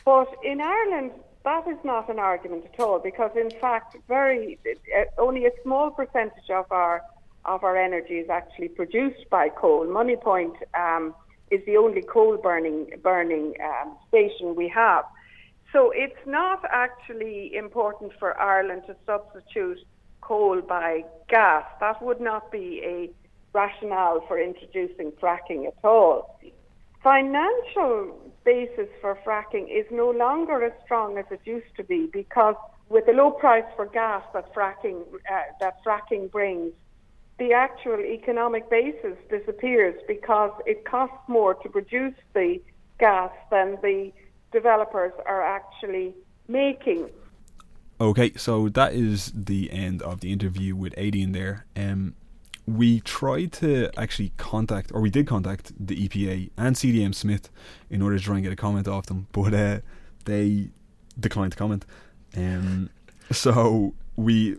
But 0.03 0.27
in 0.43 0.61
Ireland, 0.61 1.11
that 1.45 1.67
is 1.67 1.77
not 1.83 2.09
an 2.09 2.19
argument 2.19 2.65
at 2.71 2.79
all 2.79 2.99
because, 2.99 3.31
in 3.35 3.51
fact, 3.61 3.95
very 4.07 4.59
uh, 4.67 5.03
only 5.17 5.45
a 5.45 5.51
small 5.63 5.91
percentage 5.91 6.49
of 6.49 6.65
our 6.71 7.01
of 7.45 7.63
our 7.63 7.77
energy 7.77 8.15
is 8.15 8.29
actually 8.29 8.69
produced 8.69 9.29
by 9.29 9.49
coal. 9.49 9.85
Moneypoint 9.85 10.55
um, 10.73 11.13
is 11.51 11.61
the 11.65 11.77
only 11.77 12.01
coal 12.01 12.37
burning 12.37 12.89
burning 13.01 13.53
um, 13.63 13.95
station 14.09 14.55
we 14.55 14.67
have. 14.67 15.05
So 15.71 15.91
it's 15.93 16.25
not 16.25 16.63
actually 16.71 17.55
important 17.55 18.13
for 18.19 18.39
Ireland 18.39 18.83
to 18.87 18.95
substitute 19.05 19.79
coal 20.21 20.61
by 20.61 21.03
gas. 21.29 21.65
That 21.79 22.01
would 22.01 22.19
not 22.19 22.51
be 22.51 22.81
a 22.83 23.09
rationale 23.53 24.21
for 24.27 24.39
introducing 24.41 25.11
fracking 25.21 25.67
at 25.67 25.75
all. 25.83 26.39
Financial 27.03 28.24
basis 28.45 28.87
for 29.01 29.17
fracking 29.25 29.67
is 29.69 29.85
no 29.91 30.09
longer 30.11 30.63
as 30.63 30.71
strong 30.85 31.17
as 31.17 31.25
it 31.31 31.41
used 31.43 31.75
to 31.75 31.83
be 31.83 32.07
because 32.13 32.55
with 32.87 33.05
the 33.07 33.11
low 33.11 33.31
price 33.31 33.65
for 33.75 33.87
gas 33.87 34.23
that 34.33 34.53
fracking 34.53 35.01
uh, 35.29 35.41
that 35.59 35.83
fracking 35.83 36.31
brings, 36.31 36.71
the 37.39 37.51
actual 37.51 37.99
economic 37.99 38.69
basis 38.69 39.17
disappears 39.29 39.99
because 40.07 40.51
it 40.65 40.85
costs 40.85 41.17
more 41.27 41.55
to 41.55 41.69
produce 41.69 42.13
the 42.33 42.61
gas 42.99 43.31
than 43.51 43.77
the 43.81 44.11
developers 44.51 45.11
are 45.25 45.41
actually 45.41 46.13
making. 46.47 47.09
Okay, 47.99 48.33
so 48.35 48.69
that 48.69 48.93
is 48.93 49.31
the 49.33 49.71
end 49.71 50.01
of 50.01 50.21
the 50.21 50.31
interview 50.31 50.75
with 50.75 50.93
Aidan 50.97 51.31
there. 51.31 51.65
Um, 51.75 52.15
we 52.67 52.99
tried 53.01 53.51
to 53.53 53.89
actually 53.97 54.31
contact, 54.37 54.91
or 54.93 55.01
we 55.01 55.09
did 55.09 55.27
contact 55.27 55.71
the 55.79 56.07
EPA 56.07 56.49
and 56.57 56.75
CDM 56.75 57.13
Smith 57.13 57.49
in 57.89 58.01
order 58.01 58.17
to 58.17 58.23
try 58.23 58.35
and 58.35 58.43
get 58.43 58.53
a 58.53 58.55
comment 58.55 58.87
off 58.87 59.05
them, 59.05 59.27
but 59.31 59.53
uh, 59.53 59.79
they 60.25 60.69
declined 61.19 61.51
to 61.51 61.57
comment. 61.57 61.85
Um, 62.35 62.89
so 63.31 63.93
we 64.15 64.57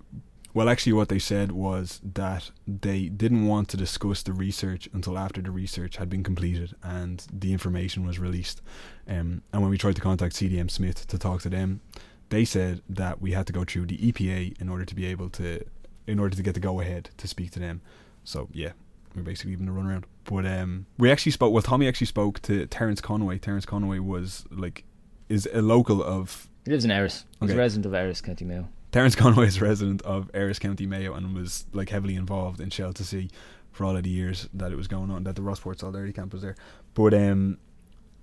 well, 0.56 0.70
actually, 0.70 0.94
what 0.94 1.10
they 1.10 1.18
said 1.18 1.52
was 1.52 2.00
that 2.02 2.50
they 2.66 3.10
didn't 3.10 3.46
want 3.46 3.68
to 3.68 3.76
discuss 3.76 4.22
the 4.22 4.32
research 4.32 4.88
until 4.94 5.18
after 5.18 5.42
the 5.42 5.50
research 5.50 5.98
had 5.98 6.08
been 6.08 6.24
completed 6.24 6.74
and 6.82 7.26
the 7.30 7.52
information 7.52 8.06
was 8.06 8.18
released. 8.18 8.62
Um, 9.06 9.42
and 9.52 9.60
when 9.60 9.70
we 9.70 9.76
tried 9.76 9.96
to 9.96 10.00
contact 10.00 10.34
CDM 10.34 10.70
Smith 10.70 11.06
to 11.08 11.18
talk 11.18 11.42
to 11.42 11.50
them, 11.50 11.82
they 12.30 12.46
said 12.46 12.80
that 12.88 13.20
we 13.20 13.32
had 13.32 13.46
to 13.48 13.52
go 13.52 13.64
through 13.64 13.84
the 13.84 13.98
EPA 13.98 14.58
in 14.58 14.70
order 14.70 14.86
to 14.86 14.94
be 14.94 15.04
able 15.04 15.28
to, 15.28 15.62
in 16.06 16.18
order 16.18 16.36
to 16.36 16.42
get 16.42 16.54
the 16.54 16.60
go 16.60 16.80
ahead 16.80 17.10
to 17.16 17.28
speak 17.28 17.50
to 17.52 17.58
them. 17.58 17.80
So 18.24 18.48
yeah, 18.52 18.72
we're 19.14 19.22
basically 19.22 19.52
even 19.52 19.68
a 19.68 19.72
run 19.72 19.86
around. 19.86 20.06
But 20.24 20.46
um, 20.46 20.86
we 20.98 21.10
actually 21.10 21.32
spoke. 21.32 21.52
Well, 21.52 21.62
Tommy 21.62 21.88
actually 21.88 22.08
spoke 22.08 22.40
to 22.42 22.66
Terence 22.66 23.00
Conway. 23.00 23.38
Terence 23.38 23.64
Conway 23.64 23.98
was 23.98 24.44
like, 24.50 24.84
is 25.28 25.48
a 25.52 25.62
local 25.62 26.02
of. 26.02 26.48
He 26.64 26.72
lives 26.72 26.84
in 26.84 26.90
Erris. 26.90 27.24
He's 27.40 27.50
a 27.50 27.56
resident 27.56 27.86
of 27.86 27.92
Erris, 27.92 28.20
County 28.20 28.44
Mayo. 28.44 28.68
Terence 28.92 29.14
Conway 29.16 29.46
is 29.46 29.58
a 29.58 29.64
resident 29.64 30.02
of 30.02 30.30
Erris 30.32 30.58
County 30.58 30.86
Mayo 30.86 31.14
and 31.14 31.34
was 31.34 31.66
like 31.72 31.90
heavily 31.90 32.16
involved 32.16 32.60
in 32.60 32.70
Shell 32.70 32.92
to 32.94 33.04
Sea 33.04 33.30
for 33.72 33.84
all 33.84 33.96
of 33.96 34.02
the 34.02 34.10
years 34.10 34.48
that 34.54 34.72
it 34.72 34.76
was 34.76 34.88
going 34.88 35.10
on, 35.10 35.24
that 35.24 35.36
the 35.36 35.42
Rossport 35.42 35.78
Solidarity 35.78 36.12
Camp 36.12 36.32
was 36.32 36.42
there. 36.42 36.56
But 36.94 37.12
um, 37.12 37.58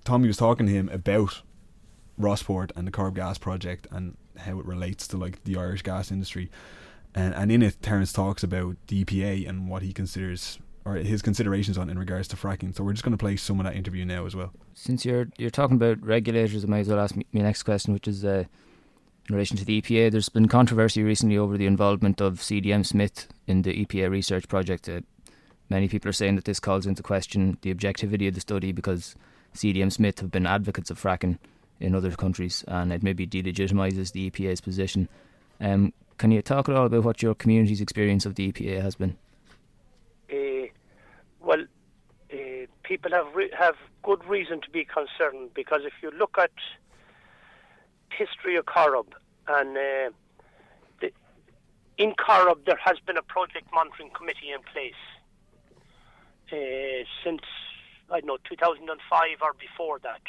Tommy 0.03 0.27
was 0.27 0.37
talking 0.37 0.65
to 0.65 0.71
him 0.71 0.89
about 0.89 1.41
Rossport 2.19 2.71
and 2.75 2.87
the 2.87 2.91
Corrib 2.91 3.15
Gas 3.15 3.37
project 3.37 3.87
and 3.91 4.17
how 4.37 4.59
it 4.59 4.65
relates 4.65 5.07
to 5.09 5.17
like 5.17 5.43
the 5.43 5.57
Irish 5.57 5.83
gas 5.83 6.11
industry. 6.11 6.49
And, 7.15 7.33
and 7.35 7.51
in 7.51 7.61
it, 7.61 7.81
Terence 7.81 8.11
talks 8.11 8.43
about 8.43 8.75
the 8.87 9.03
EPA 9.03 9.47
and 9.47 9.69
what 9.69 9.81
he 9.81 9.93
considers 9.93 10.59
or 10.85 10.95
his 10.95 11.21
considerations 11.21 11.77
on 11.77 11.89
in 11.89 11.97
regards 11.97 12.27
to 12.29 12.35
fracking. 12.35 12.75
So 12.75 12.83
we're 12.83 12.93
just 12.93 13.03
going 13.03 13.17
to 13.17 13.17
play 13.17 13.37
some 13.37 13.59
of 13.59 13.65
that 13.65 13.75
interview 13.75 14.03
now 14.05 14.25
as 14.25 14.35
well. 14.35 14.51
Since 14.73 15.05
you're 15.05 15.27
you're 15.37 15.49
talking 15.49 15.77
about 15.77 16.03
regulators, 16.03 16.63
I 16.63 16.67
might 16.67 16.79
as 16.79 16.87
well 16.89 16.99
ask 16.99 17.15
me 17.15 17.25
my 17.31 17.41
next 17.41 17.63
question, 17.63 17.93
which 17.93 18.07
is 18.07 18.25
uh, 18.25 18.43
in 19.29 19.35
relation 19.35 19.55
to 19.57 19.65
the 19.65 19.81
EPA. 19.81 20.11
There's 20.11 20.29
been 20.29 20.47
controversy 20.47 21.03
recently 21.03 21.37
over 21.37 21.57
the 21.57 21.67
involvement 21.67 22.19
of 22.19 22.39
CDM 22.39 22.85
Smith 22.85 23.27
in 23.47 23.61
the 23.61 23.85
EPA 23.85 24.09
research 24.09 24.47
project. 24.47 24.89
Uh, 24.89 25.01
many 25.69 25.87
people 25.87 26.09
are 26.09 26.13
saying 26.13 26.35
that 26.35 26.45
this 26.45 26.59
calls 26.59 26.85
into 26.85 27.01
question 27.01 27.57
the 27.61 27.71
objectivity 27.71 28.27
of 28.27 28.33
the 28.33 28.41
study 28.41 28.71
because 28.71 29.15
CDM 29.55 29.91
Smith 29.91 30.19
have 30.19 30.31
been 30.31 30.45
advocates 30.45 30.91
of 30.91 31.01
fracking 31.01 31.37
in 31.79 31.95
other 31.95 32.11
countries 32.11 32.63
and 32.67 32.91
it 32.91 33.03
maybe 33.03 33.25
delegitimises 33.25 34.11
the 34.11 34.29
EPA's 34.29 34.61
position. 34.61 35.07
Um, 35.61 35.93
can 36.23 36.31
you 36.31 36.41
talk 36.41 36.69
at 36.69 36.75
all 36.77 36.85
about 36.85 37.03
what 37.03 37.21
your 37.21 37.35
community's 37.35 37.81
experience 37.81 38.25
of 38.25 38.35
the 38.35 38.49
EPA 38.49 38.81
has 38.81 38.95
been? 38.95 39.17
Uh, 40.31 40.67
well, 41.41 41.65
uh, 42.31 42.37
people 42.83 43.11
have 43.11 43.35
re- 43.35 43.51
have 43.59 43.75
good 44.03 44.23
reason 44.23 44.61
to 44.61 44.69
be 44.69 44.85
concerned 44.85 45.49
because 45.53 45.81
if 45.83 45.91
you 46.01 46.11
look 46.11 46.37
at 46.39 46.53
history 48.09 48.55
of 48.55 48.63
Corrib, 48.63 49.07
and 49.49 49.75
uh, 49.75 50.11
the, 51.01 51.11
in 51.97 52.13
Corrib 52.13 52.63
there 52.65 52.79
has 52.81 52.99
been 53.05 53.17
a 53.17 53.21
project 53.23 53.67
monitoring 53.73 54.11
committee 54.11 54.51
in 54.55 54.61
place 54.71 55.03
since 57.21 57.41
I 58.09 58.21
don't 58.21 58.27
know 58.27 58.37
2005 58.47 59.27
or 59.41 59.53
before 59.59 59.99
that, 59.99 60.21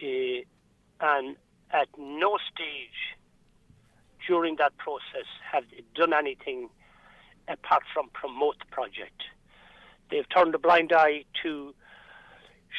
and 0.00 1.36
at 1.70 1.88
no 1.98 2.38
stage 2.50 3.18
during 4.26 4.56
that 4.56 4.76
process 4.78 5.26
have 5.50 5.64
they 5.70 5.82
done 5.94 6.12
anything 6.12 6.68
apart 7.48 7.82
from 7.92 8.08
promote 8.10 8.58
the 8.58 8.66
project. 8.66 9.22
They've 10.10 10.28
turned 10.28 10.54
a 10.54 10.58
blind 10.58 10.92
eye 10.92 11.24
to 11.42 11.74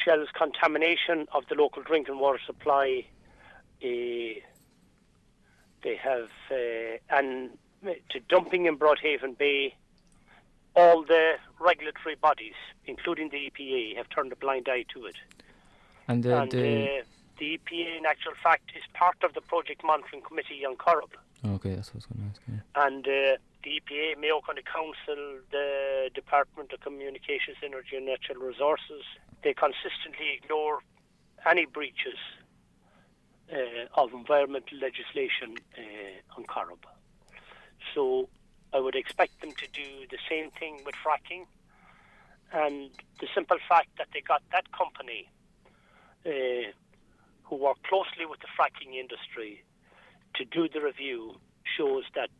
Shell's 0.04 0.28
contamination 0.36 1.26
of 1.32 1.44
the 1.48 1.54
local 1.54 1.82
drinking 1.82 2.18
water 2.18 2.40
supply 2.46 3.04
uh, 3.82 4.40
they 5.84 5.96
have 5.96 6.30
uh, 6.50 6.98
and 7.10 7.50
to 8.10 8.20
dumping 8.28 8.66
in 8.66 8.78
Broadhaven 8.78 9.36
Bay. 9.36 9.74
All 10.74 11.04
the 11.04 11.34
regulatory 11.60 12.16
bodies, 12.16 12.54
including 12.86 13.28
the 13.28 13.50
EPA, 13.50 13.96
have 13.96 14.08
turned 14.08 14.32
a 14.32 14.36
blind 14.36 14.68
eye 14.68 14.84
to 14.94 15.06
it. 15.06 15.14
And, 16.08 16.26
uh, 16.26 16.42
and 16.42 16.50
the, 16.50 17.02
the 17.38 17.58
EPA, 17.58 17.98
in 17.98 18.06
actual 18.06 18.32
fact, 18.42 18.72
is 18.76 18.82
part 18.92 19.16
of 19.22 19.34
the 19.34 19.40
Project 19.40 19.84
Monitoring 19.84 20.22
Committee 20.22 20.64
on 20.66 20.76
Corrib. 20.76 21.12
Okay, 21.46 21.74
that's 21.74 21.92
what 21.92 21.96
I 21.96 21.96
was 21.96 22.06
going 22.06 22.20
to 22.22 22.30
ask. 22.30 22.42
Yeah. 22.48 22.84
And 22.86 23.06
uh, 23.06 23.36
the 23.62 23.80
EPA, 23.80 24.18
Mayo 24.18 24.40
County 24.40 24.62
Council, 24.62 25.40
the 25.50 26.10
Department 26.14 26.72
of 26.72 26.80
Communications, 26.80 27.58
Energy 27.62 27.96
and 27.96 28.06
Natural 28.06 28.38
Resources, 28.38 29.04
they 29.42 29.52
consistently 29.52 30.40
ignore 30.42 30.80
any 31.46 31.66
breaches 31.66 32.16
uh, 33.52 34.00
of 34.00 34.12
environmental 34.14 34.78
legislation 34.78 35.56
uh, 35.76 36.36
on 36.38 36.44
Corrib. 36.44 36.82
So 37.94 38.28
I 38.72 38.80
would 38.80 38.94
expect 38.94 39.40
them 39.40 39.52
to 39.52 39.66
do 39.72 40.06
the 40.10 40.18
same 40.28 40.50
thing 40.58 40.80
with 40.86 40.94
fracking. 40.94 41.44
And 42.52 42.90
the 43.20 43.28
simple 43.34 43.58
fact 43.68 43.88
that 43.98 44.08
they 44.14 44.20
got 44.20 44.42
that 44.52 44.72
company 44.72 45.28
uh, 46.24 46.72
who 47.42 47.56
work 47.56 47.82
closely 47.82 48.24
with 48.24 48.40
the 48.40 48.48
fracking 48.58 48.94
industry 48.94 49.62
to 50.36 50.44
do 50.44 50.68
the 50.68 50.80
review 50.80 51.36
shows 51.76 52.04
that 52.14 52.30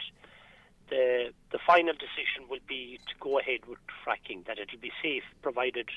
the 0.91 1.33
the 1.51 1.59
final 1.67 1.95
decision 1.95 2.49
will 2.49 2.65
be 2.69 2.99
to 3.09 3.15
go 3.21 3.39
ahead 3.39 3.61
with 3.67 3.79
fracking, 4.05 4.47
that 4.47 4.59
it'll 4.59 4.81
be 4.81 4.93
safe 5.03 5.25
provided 5.43 5.89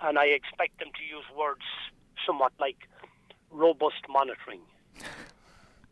and 0.00 0.18
I 0.18 0.26
expect 0.26 0.78
them 0.78 0.88
to 0.96 1.04
use 1.04 1.24
words 1.36 1.64
somewhat 2.26 2.52
like 2.58 2.88
robust 3.50 4.02
monitoring. 4.08 4.60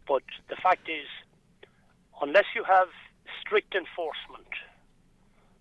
But 0.06 0.22
the 0.48 0.56
fact 0.56 0.88
is, 0.88 1.06
unless 2.22 2.44
you 2.54 2.62
have 2.64 2.88
strict 3.40 3.74
enforcement, 3.74 4.52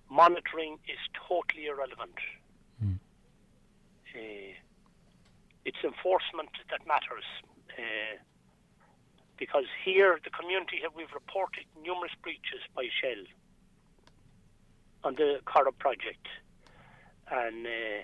monitoring 0.09 0.77
is 0.87 0.99
totally 1.27 1.65
irrelevant. 1.65 2.19
Mm. 2.83 2.99
Uh, 4.13 4.53
it's 5.65 5.83
enforcement 5.83 6.49
that 6.69 6.85
matters. 6.85 7.25
Uh, 7.77 8.17
because 9.37 9.65
here, 9.83 10.19
the 10.23 10.29
community 10.29 10.79
have 10.83 10.93
we've 10.95 11.13
reported 11.13 11.65
numerous 11.83 12.13
breaches 12.21 12.61
by 12.75 12.87
Shell 13.01 13.23
on 15.03 15.15
the 15.15 15.39
Corrib 15.45 15.77
project, 15.77 16.27
and 17.29 17.65
uh, 17.67 18.01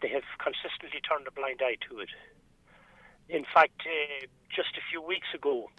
they 0.00 0.08
have 0.08 0.26
consistently 0.38 1.00
turned 1.00 1.26
a 1.26 1.30
blind 1.30 1.60
eye 1.62 1.76
to 1.88 2.00
it. 2.00 2.10
In 3.28 3.44
fact, 3.54 3.82
uh, 3.86 4.26
just 4.50 4.76
a 4.76 4.82
few 4.90 5.00
weeks 5.00 5.28
ago, 5.34 5.70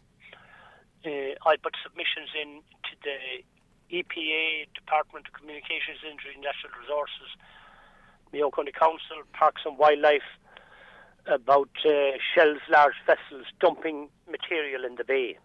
uh, 1.06 1.36
I 1.46 1.58
put 1.62 1.76
submissions 1.84 2.32
in 2.34 2.64
to 2.90 2.94
the 3.04 3.44
EPA, 3.92 4.72
Department 4.74 5.28
of 5.28 5.34
Communications, 5.34 6.00
Industry 6.02 6.34
and 6.34 6.44
Natural 6.44 6.74
Resources, 6.80 7.30
Mayo 8.32 8.50
County 8.50 8.72
Council, 8.72 9.22
Parks 9.34 9.62
and 9.66 9.78
Wildlife, 9.78 10.26
about 11.28 11.70
uh, 11.86 12.18
Shell's 12.34 12.62
large 12.70 12.96
vessels 13.06 13.46
dumping 13.60 14.10
material 14.30 14.84
in 14.86 14.96
the 14.96 15.04
bay. 15.04 15.38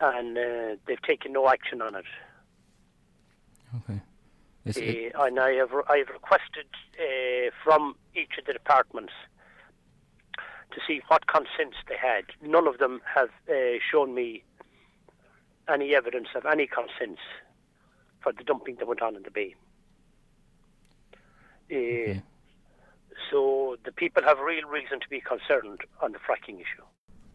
And 0.00 0.36
uh, 0.36 0.76
they've 0.86 1.00
taken 1.02 1.32
no 1.32 1.48
action 1.48 1.80
on 1.80 1.94
it. 1.94 2.04
Okay. 3.76 4.00
Uh, 5.14 5.24
and 5.24 5.38
I 5.38 5.52
have, 5.52 5.70
I 5.88 5.98
have 5.98 6.08
requested 6.08 6.66
uh, 6.98 7.50
from 7.62 7.94
each 8.14 8.38
of 8.38 8.44
the 8.46 8.52
departments 8.52 9.12
to 10.72 10.80
see 10.86 11.00
what 11.08 11.26
consents 11.26 11.76
they 11.88 11.96
had. 11.96 12.24
None 12.42 12.66
of 12.66 12.78
them 12.78 13.00
have 13.14 13.30
uh, 13.48 13.78
shown 13.90 14.14
me 14.14 14.42
any 15.68 15.94
evidence 15.94 16.28
of 16.34 16.46
any 16.46 16.66
consents 16.66 17.22
for 18.20 18.32
the 18.32 18.44
dumping 18.44 18.76
that 18.76 18.86
went 18.86 19.02
on 19.02 19.16
in 19.16 19.22
the 19.22 19.30
bay. 19.30 19.54
Uh, 21.70 21.74
okay. 21.74 22.22
So 23.30 23.76
the 23.84 23.92
people 23.92 24.22
have 24.22 24.38
real 24.38 24.66
reason 24.68 25.00
to 25.00 25.08
be 25.08 25.20
concerned 25.20 25.80
on 26.00 26.12
the 26.12 26.18
fracking 26.18 26.56
issue. 26.56 26.82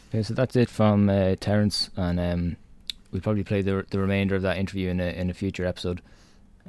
Okay, 0.10 0.24
so 0.24 0.34
that's 0.34 0.56
it 0.56 0.70
from 0.70 1.10
uh, 1.10 1.36
Terence, 1.39 1.89
and 1.96 2.20
um, 2.20 2.58
we'll 3.12 3.22
probably 3.22 3.44
play 3.44 3.62
the 3.62 3.86
the 3.89 4.00
remainder 4.00 4.36
of 4.36 4.41
that 4.41 4.58
interview 4.58 4.89
in 4.89 5.00
a 5.00 5.10
in 5.10 5.30
a 5.30 5.34
future 5.34 5.65
episode. 5.65 6.02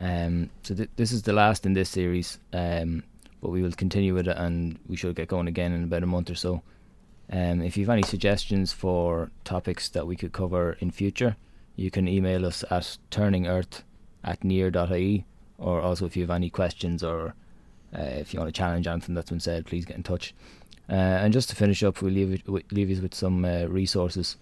Um, 0.01 0.51
so 0.63 0.75
th- 0.75 0.91
this 0.97 1.13
is 1.13 1.23
the 1.23 1.33
last 1.33 1.67
in 1.67 1.75
this 1.75 1.91
series, 1.91 2.39
um, 2.53 3.03
but 3.41 3.51
we 3.51 3.63
will 3.63 3.73
continue 3.73 4.15
with 4.15 4.29
it, 4.29 4.37
and 4.37 4.79
we 4.87 4.97
should 4.97 5.17
get 5.17 5.29
going 5.29 5.49
again 5.49 5.73
in 5.73 5.85
about 5.85 6.03
a 6.03 6.07
month 6.07 6.31
or 6.31 6.35
so. 6.35 6.63
Um, 7.31 7.63
if 7.63 7.77
you 7.77 7.85
have 7.85 7.93
any 7.93 8.03
suggestions 8.03 8.73
for 8.73 9.31
topics 9.45 9.89
that 9.91 10.07
we 10.07 10.17
could 10.17 10.33
cover 10.33 10.77
in 10.81 10.91
future, 10.91 11.37
you 11.77 11.91
can 11.91 12.07
email 12.09 12.47
us 12.47 12.65
at 12.71 12.99
turningearth 13.11 13.83
at 14.23 14.45
near.ie, 14.45 15.25
or 15.59 15.81
also 15.81 16.07
if 16.07 16.17
you 16.17 16.23
have 16.23 16.31
any 16.31 16.51
questions 16.51 17.03
or 17.03 17.35
uh, 17.97 18.03
if 18.03 18.33
you 18.33 18.41
want 18.41 18.53
to 18.53 18.59
challenge 18.59 18.87
anything 18.87 19.15
that's 19.15 19.31
been 19.31 19.41
said, 19.41 19.67
please 19.67 19.85
get 19.85 19.97
in 19.97 20.03
touch. 20.03 20.35
Uh, 20.89 20.95
and 20.95 21.33
just 21.33 21.49
to 21.51 21.57
finish 21.57 21.83
up, 21.83 22.03
we'll 22.03 22.13
leave, 22.13 22.33
it, 22.33 22.73
leave 22.73 22.91
you 22.91 23.01
with 23.01 23.15
some 23.15 23.45
uh, 23.45 23.65
resources. 23.65 24.37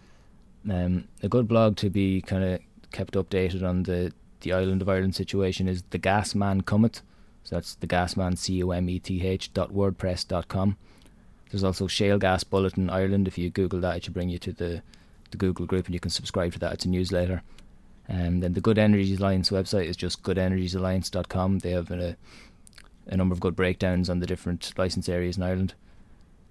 Um, 0.69 1.05
a 1.23 1.29
good 1.29 1.49
blog 1.49 1.77
to 1.77 1.91
be 1.91 2.23
kind 2.23 2.45
of 2.45 2.61
kept 2.93 3.15
updated 3.15 3.63
on 3.63 3.85
the, 3.85 4.13
the 4.41 4.53
island 4.53 4.83
of 4.83 4.89
Ireland 4.89 5.15
situation 5.15 5.69
is 5.69 5.83
The 5.91 5.99
Gas 5.99 6.35
Man 6.35 6.63
Cometh. 6.63 7.03
So 7.45 7.57
that's 7.57 7.75
the 7.77 7.87
Gasman, 7.87 8.37
C 8.37 8.55
U 8.55 8.73
M 8.73 8.89
E 8.89 8.99
T 8.99 9.27
H, 9.27 9.53
dot 9.53 9.73
wordpress 9.73 10.27
dot 10.27 10.49
com. 10.49 10.77
There's 11.51 11.65
also 11.65 11.87
Shale 11.87 12.19
Gas 12.19 12.45
Bulletin 12.45 12.91
Ireland. 12.91 13.27
If 13.27 13.39
you 13.39 13.51
Google 13.51 13.81
that, 13.81 13.97
it 13.97 14.05
should 14.05 14.15
bring 14.15 14.29
you 14.29 14.39
to 14.39 14.53
the, 14.53 14.83
the 15.31 15.37
Google 15.37 15.67
group 15.67 15.87
and 15.87 15.95
you 15.95 16.01
can 16.01 16.11
subscribe 16.11 16.53
to 16.53 16.59
that. 16.61 16.75
It's 16.75 16.85
a 16.85 16.89
newsletter. 16.89 17.43
And 18.09 18.27
um, 18.27 18.41
then 18.41 18.53
the 18.55 18.61
Good 18.61 18.79
Energies 18.79 19.19
Alliance 19.21 19.51
website 19.51 19.87
is 19.87 19.97
just 19.97 20.23
goodenergiesalliance.com. 20.23 21.61
They 21.61 21.71
have 21.71 21.91
a, 21.91 22.17
a 23.07 23.17
number 23.17 23.33
of 23.33 23.41
good 23.41 23.57
breakdowns 23.57 24.09
on 24.09 24.21
the 24.21 24.27
different 24.27 24.73
license 24.77 25.09
areas 25.09 25.37
in 25.37 25.43
Ireland. 25.43 25.75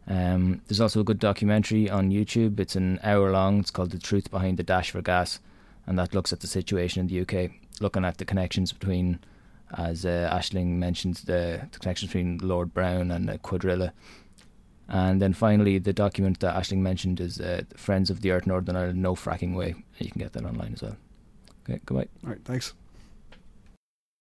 Um, 0.07 0.61
there's 0.67 0.81
also 0.81 1.01
a 1.01 1.03
good 1.03 1.19
documentary 1.19 1.89
on 1.89 2.09
YouTube. 2.09 2.59
It's 2.59 2.75
an 2.75 2.99
hour 3.03 3.31
long. 3.31 3.59
It's 3.59 3.71
called 3.71 3.91
The 3.91 3.99
Truth 3.99 4.31
Behind 4.31 4.57
the 4.57 4.63
Dash 4.63 4.91
for 4.91 5.01
Gas, 5.01 5.39
and 5.85 5.97
that 5.99 6.13
looks 6.13 6.33
at 6.33 6.39
the 6.39 6.47
situation 6.47 7.01
in 7.01 7.07
the 7.07 7.21
UK, 7.21 7.51
looking 7.79 8.03
at 8.03 8.17
the 8.17 8.25
connections 8.25 8.73
between, 8.73 9.19
as 9.77 10.05
uh, 10.05 10.29
Ashling 10.33 10.77
mentioned, 10.77 11.17
the, 11.25 11.67
the 11.71 11.79
connections 11.79 12.09
between 12.09 12.39
Lord 12.39 12.73
Browne 12.73 13.11
and 13.11 13.29
uh, 13.29 13.37
Cuadrilla. 13.37 13.91
And 14.87 15.21
then 15.21 15.33
finally, 15.33 15.77
the 15.77 15.93
document 15.93 16.39
that 16.39 16.55
Ashling 16.55 16.79
mentioned 16.79 17.19
is 17.19 17.39
uh, 17.39 17.61
Friends 17.75 18.09
of 18.09 18.21
the 18.21 18.31
Earth 18.31 18.47
Northern 18.47 18.75
Ireland 18.75 19.01
No 19.01 19.13
Fracking 19.13 19.55
Way. 19.55 19.75
You 19.99 20.09
can 20.09 20.19
get 20.19 20.33
that 20.33 20.43
online 20.43 20.73
as 20.73 20.81
well. 20.81 20.97
Okay, 21.69 21.79
goodbye. 21.85 22.07
All 22.23 22.31
right, 22.31 22.43
thanks. 22.43 22.73